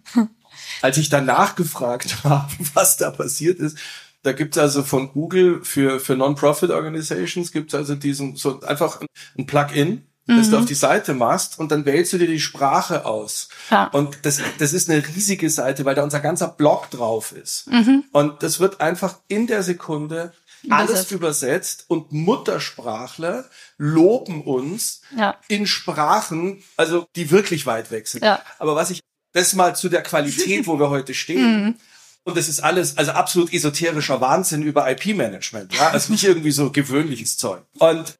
[0.81, 3.77] Als ich dann nachgefragt habe, was da passiert ist,
[4.21, 9.01] da gibt's also von Google für, für Non-Profit Organizations gibt's also diesen, so einfach
[9.37, 10.51] ein Plugin, das mhm.
[10.51, 13.49] du auf die Seite machst und dann wählst du dir die Sprache aus.
[13.69, 13.87] Ja.
[13.87, 17.67] Und das, das ist eine riesige Seite, weil da unser ganzer Blog drauf ist.
[17.67, 18.05] Mhm.
[18.11, 20.33] Und das wird einfach in der Sekunde
[20.69, 23.45] alles übersetzt und Muttersprachler
[23.77, 25.35] loben uns ja.
[25.49, 28.23] in Sprachen, also die wirklich weit weg sind.
[28.23, 28.41] Ja.
[28.59, 29.01] Aber was ich
[29.33, 31.63] das mal zu der Qualität, wo wir heute stehen.
[31.63, 31.75] Mhm.
[32.23, 35.73] Und das ist alles, also absolut esoterischer Wahnsinn über IP-Management.
[35.73, 35.89] Ja?
[35.89, 37.63] Also nicht irgendwie so gewöhnliches Zeug.
[37.79, 38.15] Und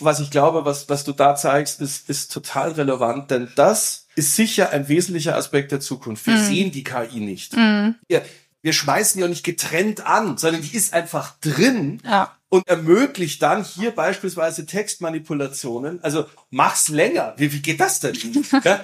[0.00, 4.36] was ich glaube, was, was du da zeigst, ist, ist total relevant, denn das ist
[4.36, 6.26] sicher ein wesentlicher Aspekt der Zukunft.
[6.26, 6.46] Wir mhm.
[6.46, 7.56] sehen die KI nicht.
[7.56, 7.96] Mhm.
[8.08, 8.22] Wir,
[8.64, 12.34] wir schmeißen die auch nicht getrennt an, sondern die ist einfach drin ja.
[12.48, 16.02] und ermöglicht dann hier beispielsweise Textmanipulationen.
[16.02, 17.34] Also mach's länger.
[17.36, 18.14] Wie, wie geht das denn?
[18.64, 18.82] ja?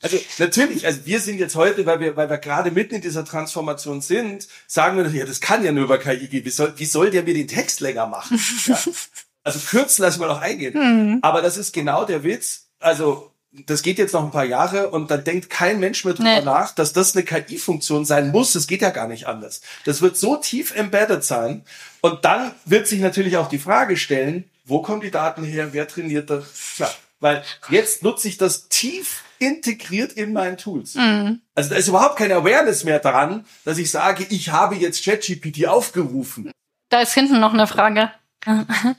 [0.00, 3.24] Also natürlich, also wir sind jetzt heute, weil wir, weil wir gerade mitten in dieser
[3.24, 6.44] Transformation sind, sagen wir, ja, das kann ja nur über KI gehen.
[6.44, 8.38] Wie soll, wie soll der mir den Text länger machen?
[8.66, 8.78] Ja?
[9.46, 10.74] Also kürzen lassen wir noch eingehen.
[10.74, 11.18] Mhm.
[11.22, 12.66] Aber das ist genau der Witz.
[12.80, 16.28] Also das geht jetzt noch ein paar Jahre und dann denkt kein Mensch mehr drüber
[16.28, 16.44] nee.
[16.44, 18.52] nach, dass das eine KI-Funktion sein muss.
[18.52, 19.60] Das geht ja gar nicht anders.
[19.84, 21.64] Das wird so tief embedded sein.
[22.00, 25.68] Und dann wird sich natürlich auch die Frage stellen, wo kommen die Daten her?
[25.72, 26.44] Wer trainiert das?
[26.74, 26.90] Klar.
[27.20, 30.94] Weil jetzt nutze ich das tief integriert in meinen Tools.
[30.96, 31.40] Mhm.
[31.54, 35.66] Also da ist überhaupt keine Awareness mehr dran, dass ich sage, ich habe jetzt ChatGPT
[35.66, 36.50] aufgerufen.
[36.88, 38.10] Da ist hinten noch eine Frage.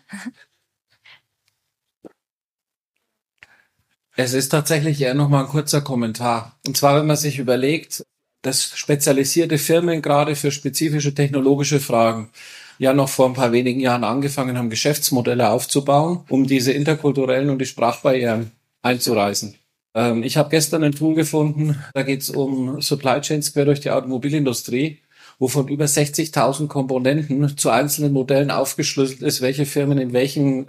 [4.19, 6.57] Es ist tatsächlich eher nochmal ein kurzer Kommentar.
[6.65, 8.03] Und zwar, wenn man sich überlegt,
[8.41, 12.31] dass spezialisierte Firmen gerade für spezifische technologische Fragen
[12.79, 17.59] ja noch vor ein paar wenigen Jahren angefangen haben, Geschäftsmodelle aufzubauen, um diese interkulturellen und
[17.59, 19.55] die Sprachbarrieren einzureißen.
[19.95, 23.81] Ähm, ich habe gestern ein Tool gefunden, da geht es um Supply Chains quer durch
[23.81, 24.99] die Automobilindustrie,
[25.39, 30.67] wo von über 60.000 Komponenten zu einzelnen Modellen aufgeschlüsselt ist, welche Firmen in welchen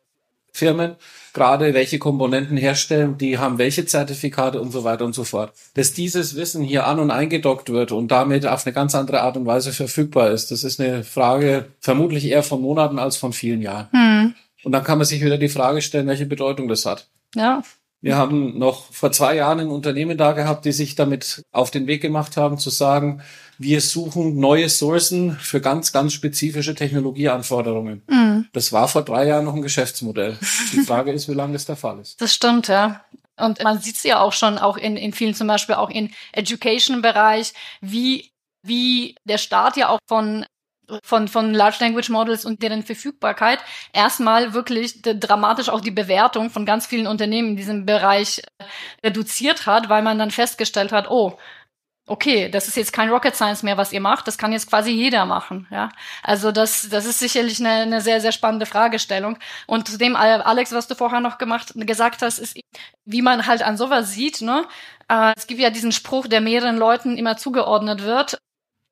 [0.52, 0.96] Firmen
[1.32, 5.52] gerade welche Komponenten herstellen, die haben welche Zertifikate und so weiter und so fort.
[5.74, 9.36] Dass dieses Wissen hier an und eingedockt wird und damit auf eine ganz andere Art
[9.36, 13.62] und Weise verfügbar ist, das ist eine Frage vermutlich eher von Monaten als von vielen
[13.62, 13.88] Jahren.
[13.92, 14.34] Hm.
[14.64, 17.08] Und dann kann man sich wieder die Frage stellen, welche Bedeutung das hat.
[17.34, 17.62] Ja.
[18.00, 21.86] Wir haben noch vor zwei Jahren ein Unternehmen da gehabt, die sich damit auf den
[21.88, 23.22] Weg gemacht haben, zu sagen,
[23.58, 28.02] wir suchen neue Sourcen für ganz, ganz spezifische Technologieanforderungen.
[28.08, 28.46] Mhm.
[28.52, 30.38] Das war vor drei Jahren noch ein Geschäftsmodell.
[30.72, 32.20] Die Frage ist, wie lange das der Fall ist.
[32.28, 33.04] Das stimmt, ja.
[33.36, 36.10] Und man sieht es ja auch schon, auch in, in vielen, zum Beispiel auch im
[36.32, 38.30] Education-Bereich, wie,
[38.62, 40.44] wie der Staat ja auch von
[41.02, 43.58] von, von Large Language Models und deren Verfügbarkeit
[43.92, 48.42] erstmal wirklich dramatisch auch die Bewertung von ganz vielen Unternehmen in diesem Bereich
[49.04, 51.38] reduziert hat, weil man dann festgestellt hat, oh,
[52.08, 54.90] okay, das ist jetzt kein Rocket Science mehr, was ihr macht, das kann jetzt quasi
[54.90, 55.90] jeder machen, ja.
[56.22, 59.38] Also das, das ist sicherlich eine, eine sehr, sehr spannende Fragestellung.
[59.66, 62.58] Und zu dem, Alex, was du vorher noch gemacht, gesagt hast, ist,
[63.04, 64.64] wie man halt an sowas sieht, ne.
[65.08, 68.38] Äh, es gibt ja diesen Spruch, der mehreren Leuten immer zugeordnet wird.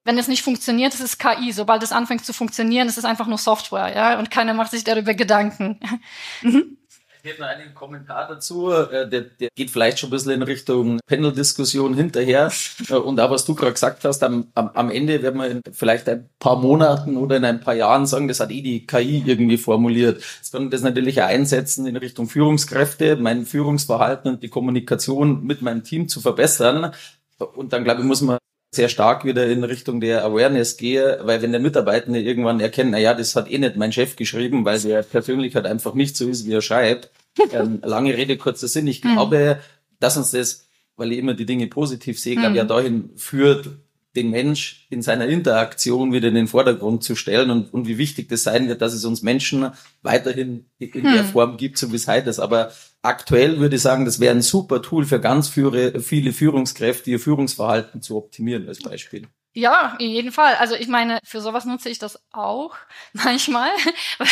[0.07, 1.51] Wenn es nicht funktioniert, ist es KI.
[1.51, 4.19] Sobald es anfängt zu funktionieren, ist es einfach nur Software, ja.
[4.21, 5.81] Und keiner macht sich darüber Gedanken.
[6.42, 6.77] mhm
[7.25, 10.42] Ich hätte noch einen Kommentar dazu, äh, der, der geht vielleicht schon ein bisschen in
[10.42, 12.53] Richtung Panel-Diskussion hinterher.
[12.88, 15.61] Äh, und auch was du gerade gesagt hast, am, am, am Ende werden wir in
[15.73, 19.25] vielleicht ein paar Monaten oder in ein paar Jahren sagen, das hat eh die KI
[19.27, 20.23] irgendwie formuliert.
[20.37, 25.62] Jetzt können das natürlich auch einsetzen in Richtung Führungskräfte, mein Führungsverhalten und die Kommunikation mit
[25.62, 26.92] meinem Team zu verbessern.
[27.38, 28.38] Und dann, glaube ich, muss man
[28.70, 32.98] sehr stark wieder in Richtung der Awareness gehe, weil wenn der Mitarbeitende irgendwann erkennt, na
[32.98, 36.29] ja, das hat eh nicht mein Chef geschrieben, weil der persönlich halt einfach nicht so
[36.29, 37.11] ist, wie er schreibt.
[37.52, 38.87] Ähm, lange Rede, kurzer Sinn.
[38.87, 39.61] Ich glaube,
[39.98, 43.70] dass uns das, weil ich immer die Dinge positiv sehe, glaube ich, ja dahin führt,
[44.16, 48.29] den Mensch in seiner Interaktion wieder in den Vordergrund zu stellen und, und wie wichtig
[48.29, 49.70] das sein wird, dass es uns Menschen
[50.02, 51.12] weiterhin in hm.
[51.12, 52.40] der Form gibt, so wie es heute ist.
[52.40, 52.72] Aber
[53.07, 58.03] aktuell würde ich sagen, das wäre ein super Tool für ganz viele Führungskräfte, ihr Führungsverhalten
[58.03, 59.29] zu optimieren als Beispiel.
[59.57, 60.55] Ja, in jedem Fall.
[60.57, 62.77] Also ich meine, für sowas nutze ich das auch
[63.14, 63.71] manchmal,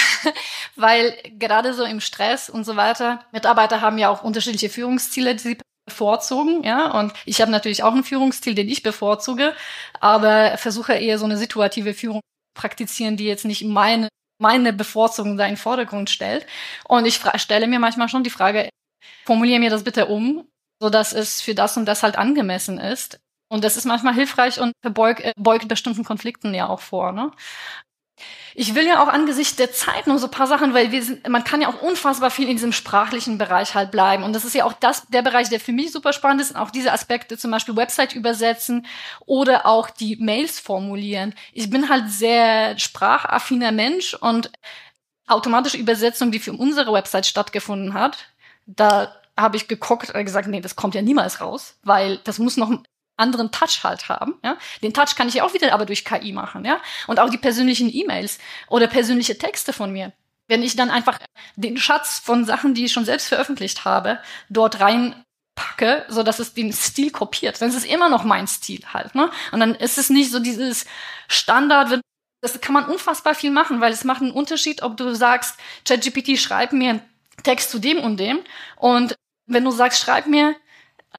[0.77, 5.43] weil gerade so im Stress und so weiter, Mitarbeiter haben ja auch unterschiedliche Führungsziele, die
[5.43, 9.55] sie bevorzugen, ja, und ich habe natürlich auch einen Führungsstil, den ich bevorzuge,
[10.01, 12.21] aber versuche eher so eine situative Führung
[12.55, 14.09] praktizieren, die jetzt nicht meine
[14.45, 16.47] meine Bevorzugung da in den Vordergrund stellt.
[16.87, 18.69] Und ich stelle mir manchmal schon die Frage,
[19.25, 20.47] formuliere mir das bitte um,
[20.81, 23.21] so dass es für das und das halt angemessen ist.
[23.49, 27.13] Und das ist manchmal hilfreich und beugt, beugt bestimmten Konflikten ja auch vor.
[27.13, 27.31] Ne?
[28.55, 31.43] Ich will ja auch angesichts der Zeit nur so paar Sachen, weil wir sind, man
[31.43, 34.23] kann ja auch unfassbar viel in diesem sprachlichen Bereich halt bleiben.
[34.23, 36.53] Und das ist ja auch das, der Bereich, der für mich super spannend ist.
[36.53, 38.87] Und auch diese Aspekte, zum Beispiel Website übersetzen
[39.27, 41.35] oder auch die Mails formulieren.
[41.53, 44.53] Ich bin halt sehr sprachaffiner Mensch und
[45.27, 48.19] automatische Übersetzung, die für unsere Website stattgefunden hat,
[48.67, 52.57] da habe ich geguckt und gesagt, nee, das kommt ja niemals raus, weil das muss
[52.57, 52.71] noch
[53.17, 54.35] anderen Touch halt haben.
[54.43, 54.57] Ja?
[54.83, 56.65] Den Touch kann ich auch wieder aber durch KI machen.
[56.65, 56.81] Ja?
[57.07, 60.13] Und auch die persönlichen E-Mails oder persönliche Texte von mir.
[60.47, 61.19] Wenn ich dann einfach
[61.57, 64.19] den Schatz von Sachen, die ich schon selbst veröffentlicht habe,
[64.51, 68.83] dort reinpacke, so dass es den Stil kopiert, dann ist es immer noch mein Stil
[68.93, 69.15] halt.
[69.15, 69.31] Ne?
[69.53, 70.85] Und dann ist es nicht so dieses
[71.29, 72.01] Standard,
[72.43, 76.39] das kann man unfassbar viel machen, weil es macht einen Unterschied, ob du sagst, ChatGPT,
[76.39, 77.03] schreib mir einen
[77.43, 78.41] Text zu dem und dem.
[78.77, 79.15] Und
[79.47, 80.55] wenn du sagst, schreib mir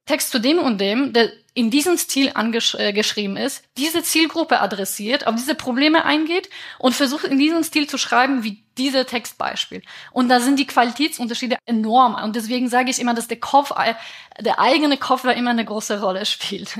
[0.05, 5.25] Text zu dem und dem, der in diesem Stil angeschrieben äh, ist, diese Zielgruppe adressiert,
[5.25, 9.81] auf diese Probleme eingeht und versucht in diesem Stil zu schreiben wie diese Textbeispiel.
[10.11, 12.15] Und da sind die Qualitätsunterschiede enorm.
[12.15, 13.95] Und deswegen sage ich immer, dass der Kopf, äh,
[14.41, 16.77] der eigene Kopf da immer eine große Rolle spielt.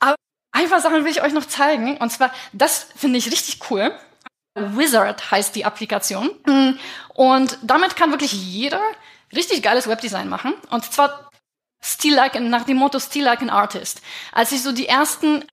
[0.00, 0.16] Aber
[0.52, 1.98] ein paar Sachen will ich euch noch zeigen.
[1.98, 3.94] Und zwar, das finde ich richtig cool.
[4.54, 6.30] Wizard heißt die Applikation.
[7.14, 8.80] Und damit kann wirklich jeder
[9.34, 10.54] richtig geiles Webdesign machen.
[10.70, 11.27] Und zwar
[11.80, 14.02] Still like, nach dem Motto Still like an Artist.
[14.32, 15.44] Als ich so die ersten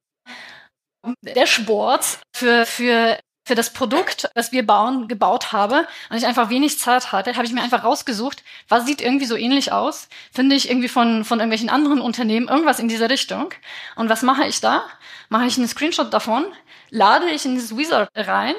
[1.22, 6.80] Dashboards für, für, für das Produkt, das wir bauen, gebaut habe, und ich einfach wenig
[6.80, 10.70] Zeit hatte, habe ich mir einfach rausgesucht, was sieht irgendwie so ähnlich aus, finde ich
[10.70, 13.54] irgendwie von, von irgendwelchen anderen Unternehmen, irgendwas in dieser Richtung.
[13.96, 14.84] Und was mache ich da?
[15.30, 16.46] Mache ich einen Screenshot davon,
[16.90, 18.56] lade ich in dieses Wizard rein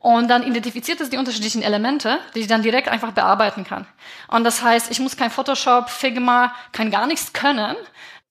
[0.00, 3.86] und dann identifiziert es die unterschiedlichen Elemente, die ich dann direkt einfach bearbeiten kann.
[4.28, 7.76] Und das heißt, ich muss kein Photoshop, Figma, kann gar nichts können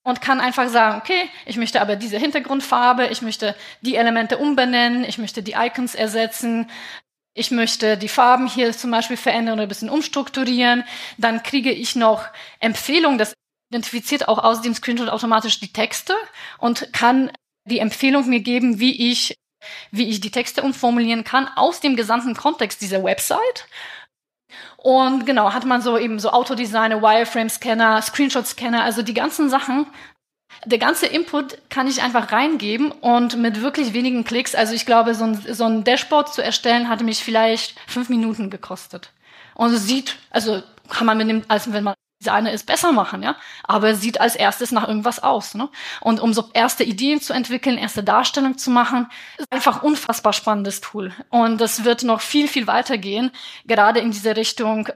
[0.02, 5.04] und kann einfach sagen, okay, ich möchte aber diese Hintergrundfarbe, ich möchte die Elemente umbenennen,
[5.04, 6.68] ich möchte die Icons ersetzen,
[7.34, 10.82] ich möchte die Farben hier zum Beispiel verändern oder ein bisschen umstrukturieren.
[11.18, 12.24] Dann kriege ich noch
[12.58, 13.34] Empfehlungen, das
[13.70, 16.16] identifiziert auch aus dem Screenshot automatisch die Texte
[16.58, 17.30] und kann
[17.64, 19.36] die Empfehlung mir geben, wie ich
[19.90, 23.66] wie ich die Texte umformulieren kann aus dem gesamten Kontext dieser Website.
[24.76, 29.86] Und genau, hat man so eben so Autodesigner, Wireframe-Scanner, Screenshot-Scanner, also die ganzen Sachen.
[30.64, 35.14] Der ganze Input kann ich einfach reingeben und mit wirklich wenigen Klicks, also ich glaube,
[35.14, 39.12] so ein, so ein Dashboard zu erstellen, hatte mich vielleicht fünf Minuten gekostet.
[39.54, 43.22] Und es sieht, also kann man mit dem, als wenn man Designer ist, besser machen,
[43.22, 43.36] ja.
[43.64, 45.70] Aber sieht als erstes nach irgendwas aus, ne?
[46.00, 50.80] Und um so erste Ideen zu entwickeln, erste Darstellung zu machen, ist einfach unfassbar spannendes
[50.80, 51.12] Tool.
[51.30, 53.30] Und das wird noch viel, viel weitergehen,
[53.64, 54.88] gerade in diese Richtung.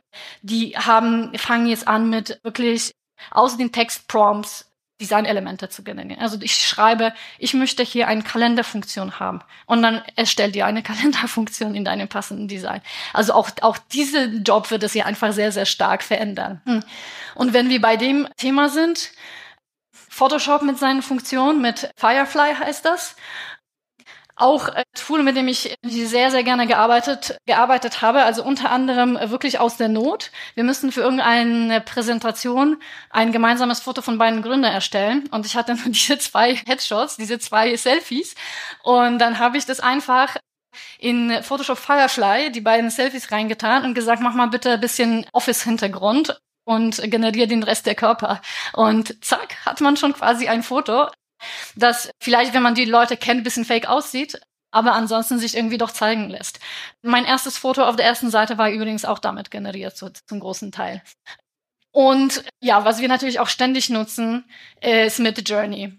[0.42, 2.94] Die haben, fangen jetzt an mit wirklich
[3.30, 6.22] aus den Textprompts Designelemente zu generieren.
[6.22, 11.74] Also ich schreibe, ich möchte hier eine Kalenderfunktion haben und dann erstellt dir eine Kalenderfunktion
[11.74, 12.80] in deinem passenden Design.
[13.12, 16.62] Also auch, auch diese Job wird es ja einfach sehr, sehr stark verändern.
[16.64, 16.84] Hm.
[17.34, 19.10] Und wenn wir bei dem Thema sind,
[19.90, 23.16] Photoshop mit seinen Funktionen, mit Firefly heißt das,
[24.36, 29.18] auch ein Tool, mit dem ich sehr, sehr gerne gearbeitet, gearbeitet habe, also unter anderem
[29.30, 30.30] wirklich aus der Not.
[30.54, 32.78] Wir müssen für irgendeine Präsentation
[33.10, 37.38] ein gemeinsames Foto von beiden Gründern erstellen und ich hatte nur diese zwei Headshots, diese
[37.38, 38.34] zwei Selfies
[38.82, 40.36] und dann habe ich das einfach
[40.98, 46.40] in Photoshop Firefly die beiden Selfies reingetan und gesagt, mach mal bitte ein bisschen Office-Hintergrund
[46.64, 48.40] und generiere den Rest der Körper.
[48.72, 51.08] Und zack, hat man schon quasi ein Foto,
[51.76, 55.78] das vielleicht, wenn man die Leute kennt, ein bisschen fake aussieht, aber ansonsten sich irgendwie
[55.78, 56.60] doch zeigen lässt.
[57.02, 60.72] Mein erstes Foto auf der ersten Seite war übrigens auch damit generiert, so zum großen
[60.72, 61.02] Teil.
[61.92, 64.44] Und ja, was wir natürlich auch ständig nutzen,
[64.80, 65.98] ist mit Journey.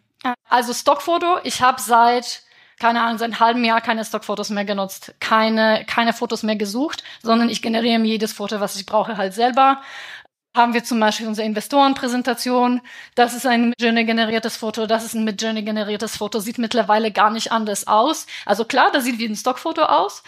[0.50, 2.46] Also Stockfoto, ich habe seit
[2.80, 7.04] keine Ahnung, seit einem halben Jahr keine Stockfotos mehr genutzt, keine, keine Fotos mehr gesucht,
[7.24, 9.82] sondern ich generiere mir jedes Foto, was ich brauche, halt selber.
[10.56, 12.82] Haben wir zum Beispiel unsere Investorenpräsentation.
[13.14, 17.88] Das ist ein Midjourney-generiertes Foto, das ist ein Midjourney-generiertes Foto, sieht mittlerweile gar nicht anders
[17.88, 18.26] aus.
[18.46, 20.24] Also klar, das sieht wie ein Stockfoto aus,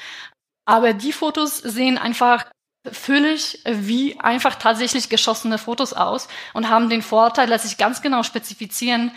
[0.65, 2.45] aber die Fotos sehen einfach
[2.91, 8.23] völlig wie einfach tatsächlich geschossene Fotos aus und haben den Vorteil, dass ich ganz genau
[8.23, 9.11] spezifizieren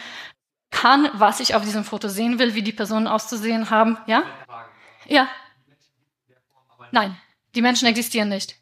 [0.70, 3.98] kann, was ich auf diesem Foto sehen will, wie die Personen auszusehen haben.
[4.06, 4.22] Ja?
[5.06, 5.28] Ja.
[6.92, 7.16] Nein,
[7.56, 8.59] die Menschen existieren nicht.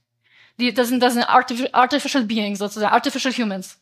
[0.58, 3.80] Die, das sind, das sind artificial beings sozusagen, artificial humans.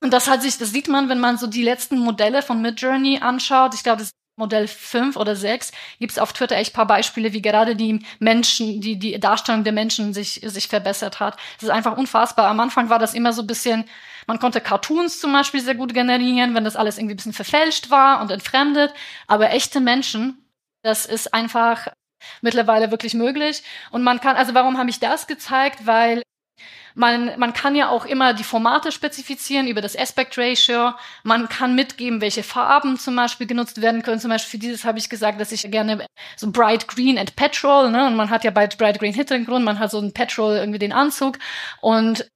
[0.00, 3.18] Und das hat sich, das sieht man, wenn man so die letzten Modelle von Midjourney
[3.20, 3.74] anschaut.
[3.74, 7.42] Ich glaube, das Modell 5 oder 6 gibt es auf Twitter echt paar Beispiele, wie
[7.42, 11.36] gerade die Menschen, die, die Darstellung der Menschen sich, sich verbessert hat.
[11.56, 12.48] Das ist einfach unfassbar.
[12.48, 13.84] Am Anfang war das immer so ein bisschen,
[14.26, 17.90] man konnte Cartoons zum Beispiel sehr gut generieren, wenn das alles irgendwie ein bisschen verfälscht
[17.90, 18.94] war und entfremdet.
[19.26, 20.38] Aber echte Menschen,
[20.82, 21.88] das ist einfach
[22.40, 23.62] mittlerweile wirklich möglich.
[23.90, 25.86] Und man kann, also warum habe ich das gezeigt?
[25.86, 26.22] Weil
[26.94, 30.94] man, man kann ja auch immer die Formate spezifizieren über das Aspect Ratio.
[31.22, 34.18] Man kann mitgeben, welche Farben zum Beispiel genutzt werden können.
[34.18, 36.04] Zum Beispiel für dieses habe ich gesagt, dass ich gerne
[36.36, 38.06] so Bright Green and Petrol, ne?
[38.06, 40.92] Und man hat ja bei Bright Green Hintergrund, man hat so einen Petrol irgendwie den
[40.92, 41.38] Anzug.
[41.80, 42.28] Und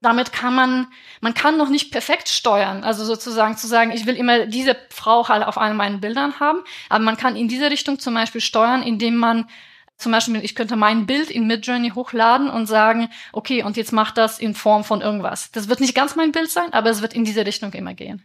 [0.00, 0.86] damit kann man,
[1.20, 2.84] man kann noch nicht perfekt steuern.
[2.84, 6.60] Also sozusagen zu sagen, ich will immer diese Frau halt auf allen meinen Bildern haben.
[6.88, 9.48] Aber man kann in diese Richtung zum Beispiel steuern, indem man
[9.96, 14.12] zum Beispiel, ich könnte mein Bild in Midjourney hochladen und sagen, okay, und jetzt mach
[14.12, 15.50] das in Form von irgendwas.
[15.50, 18.24] Das wird nicht ganz mein Bild sein, aber es wird in diese Richtung immer gehen.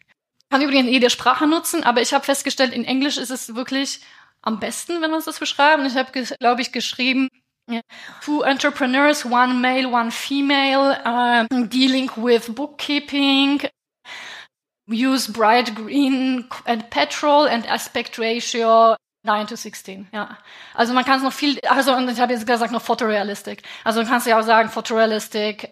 [0.51, 4.01] Kann übrigens jede Sprache nutzen, aber ich habe festgestellt, in Englisch ist es wirklich
[4.43, 5.83] am besten, wenn wir uns das beschreiben.
[5.87, 7.27] Ich habe, glaube ich, geschrieben,
[8.21, 13.61] Two entrepreneurs, one male, one female, uh, dealing with bookkeeping,
[14.87, 20.37] use bright green and petrol and aspect ratio 9 to 16, ja.
[20.73, 23.63] Also man kann es noch viel, also und ich habe jetzt gesagt noch photorealistic.
[23.85, 25.71] Also du kannst ja auch sagen photorealistic,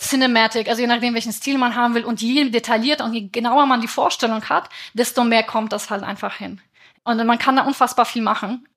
[0.00, 3.66] cinematic, also je nachdem welchen Stil man haben will und je detaillierter und je genauer
[3.66, 6.60] man die Vorstellung hat, desto mehr kommt das halt einfach hin.
[7.02, 8.68] Und man kann da unfassbar viel machen.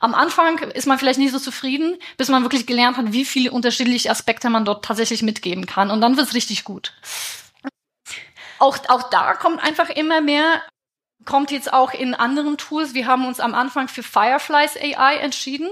[0.00, 3.50] Am Anfang ist man vielleicht nicht so zufrieden, bis man wirklich gelernt hat, wie viele
[3.50, 5.90] unterschiedliche Aspekte man dort tatsächlich mitgeben kann.
[5.90, 6.92] Und dann wird's richtig gut.
[8.58, 10.62] Auch, auch da kommt einfach immer mehr
[11.24, 12.94] kommt jetzt auch in anderen Tools.
[12.94, 15.70] Wir haben uns am Anfang für Fireflies AI entschieden,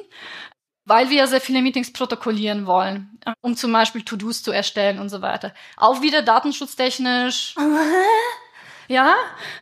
[0.84, 5.22] weil wir sehr viele Meetings protokollieren wollen, um zum Beispiel To-Dos zu erstellen und so
[5.22, 5.54] weiter.
[5.76, 7.54] Auch wieder datenschutztechnisch.
[8.88, 9.16] ja.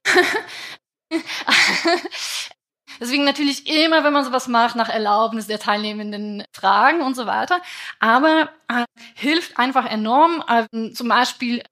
[3.00, 7.60] Deswegen natürlich immer, wenn man sowas macht, nach Erlaubnis der Teilnehmenden fragen und so weiter.
[8.00, 10.42] Aber äh, hilft einfach enorm.
[10.48, 11.62] Äh, zum Beispiel,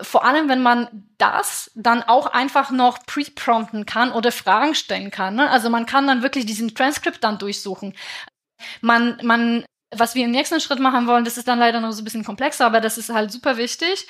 [0.00, 0.88] vor allem, wenn man
[1.18, 5.36] das dann auch einfach noch pre-prompten kann oder Fragen stellen kann.
[5.36, 5.50] Ne?
[5.50, 7.94] Also man kann dann wirklich diesen Transkript dann durchsuchen.
[8.80, 12.02] Man, man was wir im nächsten Schritt machen wollen, das ist dann leider noch so
[12.02, 14.06] ein bisschen komplexer, aber das ist halt super wichtig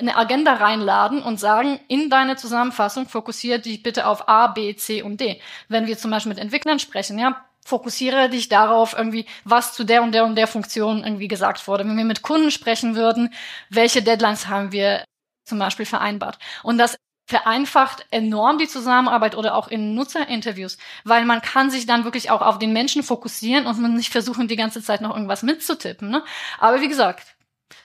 [0.00, 5.02] eine Agenda reinladen und sagen, in deine Zusammenfassung fokussiere dich bitte auf A, B, C
[5.02, 5.40] und D.
[5.68, 10.02] Wenn wir zum Beispiel mit Entwicklern sprechen, ja, fokussiere dich darauf irgendwie, was zu der
[10.02, 11.84] und der und der Funktion irgendwie gesagt wurde.
[11.84, 13.32] Wenn wir mit Kunden sprechen würden,
[13.68, 15.04] welche Deadlines haben wir
[15.44, 16.38] zum Beispiel vereinbart?
[16.62, 22.02] Und das vereinfacht enorm die Zusammenarbeit oder auch in Nutzerinterviews, weil man kann sich dann
[22.04, 25.44] wirklich auch auf den Menschen fokussieren und man nicht versuchen, die ganze Zeit noch irgendwas
[25.44, 26.10] mitzutippen.
[26.10, 26.24] Ne?
[26.58, 27.36] Aber wie gesagt,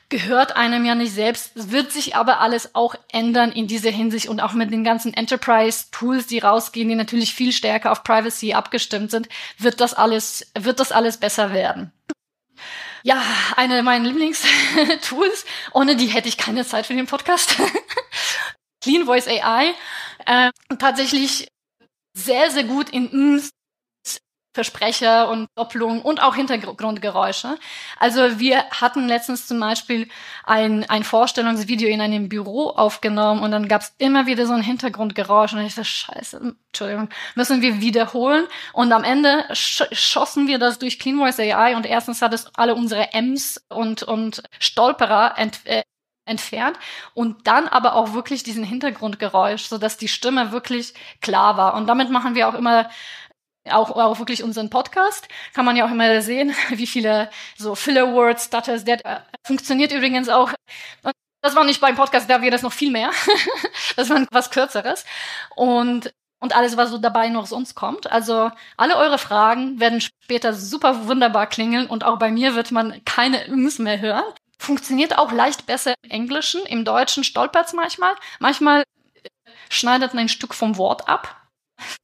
[0.10, 1.72] gehört einem ja nicht selbst.
[1.72, 6.28] Wird sich aber alles auch ändern in dieser Hinsicht und auch mit den ganzen Enterprise-Tools,
[6.28, 10.92] die rausgehen, die natürlich viel stärker auf Privacy abgestimmt sind, wird das alles, wird das
[10.92, 11.92] alles besser werden.
[13.04, 13.22] Ja,
[13.56, 15.46] eine meiner Lieblingstools.
[15.74, 17.56] Ohne die hätte ich keine Zeit für den Podcast.
[18.82, 19.76] Clean Voice AI.
[20.26, 21.48] Äh, tatsächlich
[22.14, 23.10] sehr, sehr gut in
[24.56, 27.58] Versprecher und Doppelungen und auch Hintergrundgeräusche.
[28.00, 30.08] Also wir hatten letztens zum Beispiel
[30.46, 34.64] ein, ein Vorstellungsvideo in einem Büro aufgenommen und dann gab es immer wieder so ein
[34.64, 38.48] Hintergrundgeräusch und ich dachte, scheiße, Entschuldigung, müssen wir wiederholen.
[38.72, 42.48] Und am Ende sch schossen wir das durch Clean Voice AI und erstens hat es
[42.56, 45.84] alle unsere M's und, und Stolperer ent, äh,
[46.26, 46.78] entfernt
[47.14, 51.76] und dann aber auch wirklich diesen Hintergrundgeräusch, so dass die Stimme wirklich klar war.
[51.76, 52.90] Und damit machen wir auch immer
[53.72, 55.28] auch, auch wirklich unseren Podcast.
[55.54, 59.92] Kann man ja auch immer sehen, wie viele so Filler Words, Stutters, that äh, funktioniert
[59.92, 60.52] übrigens auch.
[61.04, 63.12] Und das war nicht beim Podcast, da wäre das noch viel mehr.
[63.96, 65.06] das war was Kürzeres.
[65.56, 68.12] Und und alles, was so dabei noch sonst kommt.
[68.12, 73.04] Also alle eure Fragen werden später super wunderbar klingeln und auch bei mir wird man
[73.04, 74.24] keine Ms mehr hören.
[74.60, 78.14] Funktioniert auch leicht besser im Englischen, im Deutschen stolpert's manchmal.
[78.40, 78.84] Manchmal
[79.70, 81.45] schneidet man ein Stück vom Wort ab.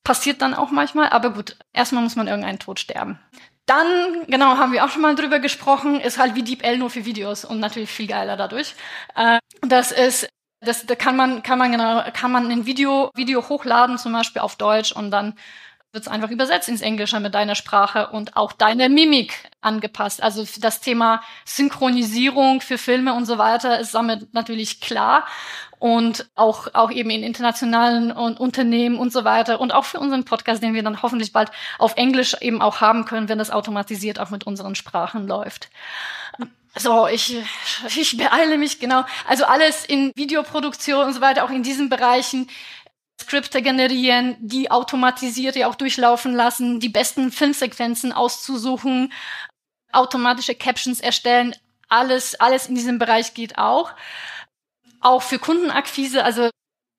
[0.04, 3.20] Passiert dann auch manchmal, aber gut, erstmal muss man irgendeinen Tod sterben.
[3.66, 7.06] Dann, genau, haben wir auch schon mal drüber gesprochen, ist halt wie DeepL nur für
[7.06, 8.76] Videos und natürlich viel geiler dadurch.
[9.16, 10.28] Äh, das ist,
[10.60, 14.42] das, da kann man, kann man genau, kann man ein Video, Video hochladen, zum Beispiel
[14.42, 15.36] auf Deutsch und dann
[15.92, 20.24] wird es einfach übersetzt ins Englische mit deiner Sprache und auch deine Mimik angepasst.
[20.24, 25.26] Also das Thema Synchronisierung für Filme und so weiter ist damit natürlich klar
[25.80, 30.24] und auch, auch eben in internationalen und Unternehmen und so weiter und auch für unseren
[30.24, 34.20] Podcast, den wir dann hoffentlich bald auf Englisch eben auch haben können, wenn das automatisiert
[34.20, 35.70] auch mit unseren Sprachen läuft.
[36.76, 37.36] So, ich,
[37.98, 39.04] ich beeile mich genau.
[39.28, 42.48] Also alles in Videoproduktion und so weiter, auch in diesen Bereichen.
[43.22, 49.12] Skripte generieren, die automatisiert auch durchlaufen lassen, die besten Filmsequenzen auszusuchen,
[49.92, 51.56] automatische Captions erstellen.
[51.90, 53.94] Alles, alles in diesem Bereich geht auch
[55.02, 56.50] auch für Kundenakquise, also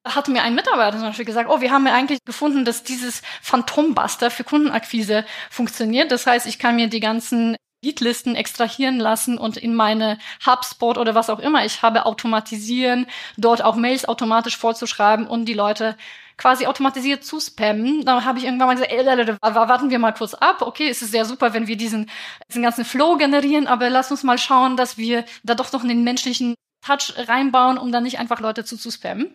[0.05, 3.23] hat mir ein Mitarbeiter zum Beispiel gesagt, oh, wir haben ja eigentlich gefunden, dass dieses
[3.41, 6.11] Phantombuster für Kundenakquise funktioniert.
[6.11, 11.14] Das heißt, ich kann mir die ganzen Leadlisten extrahieren lassen und in meine HubSpot oder
[11.14, 13.07] was auch immer ich habe automatisieren,
[13.37, 15.97] dort auch Mails automatisch vorzuschreiben und die Leute
[16.37, 18.05] quasi automatisiert zu spammen.
[18.05, 20.62] Da habe ich irgendwann mal gesagt, ey, warten wir mal kurz ab.
[20.62, 22.11] Okay, es ist sehr super, wenn wir diesen,
[22.49, 26.05] diesen ganzen Flow generieren, aber lass uns mal schauen, dass wir da doch noch einen
[26.05, 26.55] menschlichen
[26.85, 29.35] Touch reinbauen, um dann nicht einfach Leute zu, zu spammen.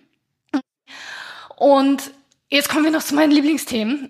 [1.55, 2.11] Und
[2.49, 4.09] jetzt kommen wir noch zu meinen Lieblingsthemen.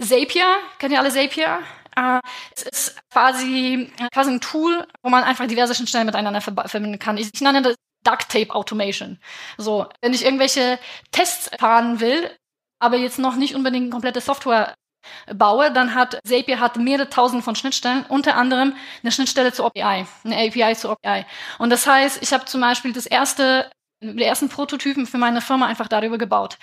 [0.00, 0.46] Zapier,
[0.78, 1.60] kennt ihr alle Zapier?
[1.98, 2.20] Uh,
[2.54, 7.16] es ist quasi, quasi ein Tool, wo man einfach diverse Schnittstellen miteinander verbinden kann.
[7.16, 7.74] Ich, nenne das
[8.04, 9.18] Duct Tape Automation.
[9.56, 10.78] So, wenn ich irgendwelche
[11.10, 12.30] Tests fahren will,
[12.78, 14.74] aber jetzt noch nicht unbedingt komplette Software
[15.34, 20.06] baue, dann hat Zapier hat mehrere tausend von Schnittstellen, unter anderem eine Schnittstelle zur API,
[20.24, 21.24] eine API zur API.
[21.58, 23.70] Und das heißt, ich habe zum Beispiel das erste,
[24.00, 26.58] die ersten Prototypen für meine Firma einfach darüber gebaut.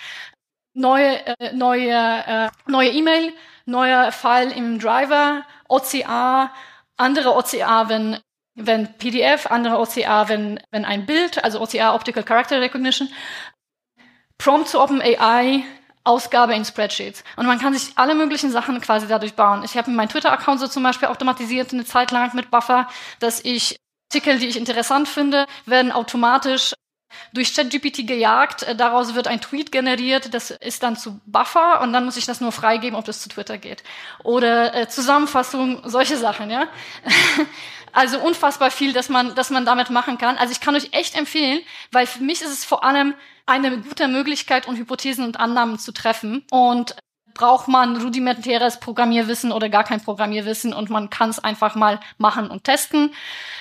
[0.78, 3.32] Neue, äh, neue, äh, neue E-Mail,
[3.64, 6.52] neuer File im Driver, OCA,
[6.96, 8.18] andere OCA, wenn
[8.58, 13.08] wenn PDF, andere OCA, wenn wenn ein Bild, also OCA Optical Character Recognition,
[14.36, 15.64] Prompt zu OpenAI,
[16.04, 17.24] Ausgabe in Spreadsheets.
[17.36, 19.62] Und man kann sich alle möglichen Sachen quasi dadurch bauen.
[19.64, 22.86] Ich habe meinen Twitter-Account so zum Beispiel automatisiert eine Zeit lang mit Buffer,
[23.18, 23.76] dass ich
[24.12, 26.74] Artikel, die ich interessant finde, werden automatisch
[27.32, 28.62] durch ChatGPT gejagt.
[28.62, 32.26] Äh, daraus wird ein Tweet generiert, das ist dann zu Buffer und dann muss ich
[32.26, 33.82] das nur freigeben, ob das zu Twitter geht.
[34.22, 36.68] Oder äh, Zusammenfassung, solche Sachen, ja.
[37.92, 40.36] also unfassbar viel, dass man, dass man damit machen kann.
[40.36, 41.60] Also ich kann euch echt empfehlen,
[41.92, 43.14] weil für mich ist es vor allem
[43.46, 46.44] eine gute Möglichkeit, um Hypothesen und Annahmen zu treffen.
[46.50, 46.96] Und
[47.36, 52.50] braucht man rudimentäres Programmierwissen oder gar kein Programmierwissen und man kann es einfach mal machen
[52.50, 53.14] und testen.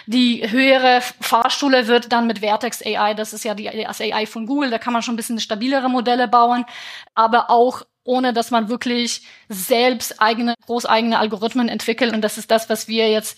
[0.05, 4.45] Die höhere Fahrschule wird dann mit Vertex AI, das ist ja die, das AI von
[4.45, 6.65] Google, da kann man schon ein bisschen stabilere Modelle bauen,
[7.13, 12.13] aber auch ohne dass man wirklich selbst eigene, großeigene Algorithmen entwickelt.
[12.13, 13.35] Und das ist das, was wir jetzt,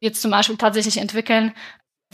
[0.00, 1.54] jetzt zum Beispiel tatsächlich entwickeln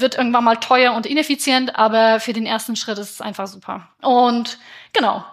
[0.01, 3.89] wird irgendwann mal teuer und ineffizient, aber für den ersten Schritt ist es einfach super.
[4.01, 4.59] Und
[4.93, 5.25] genau.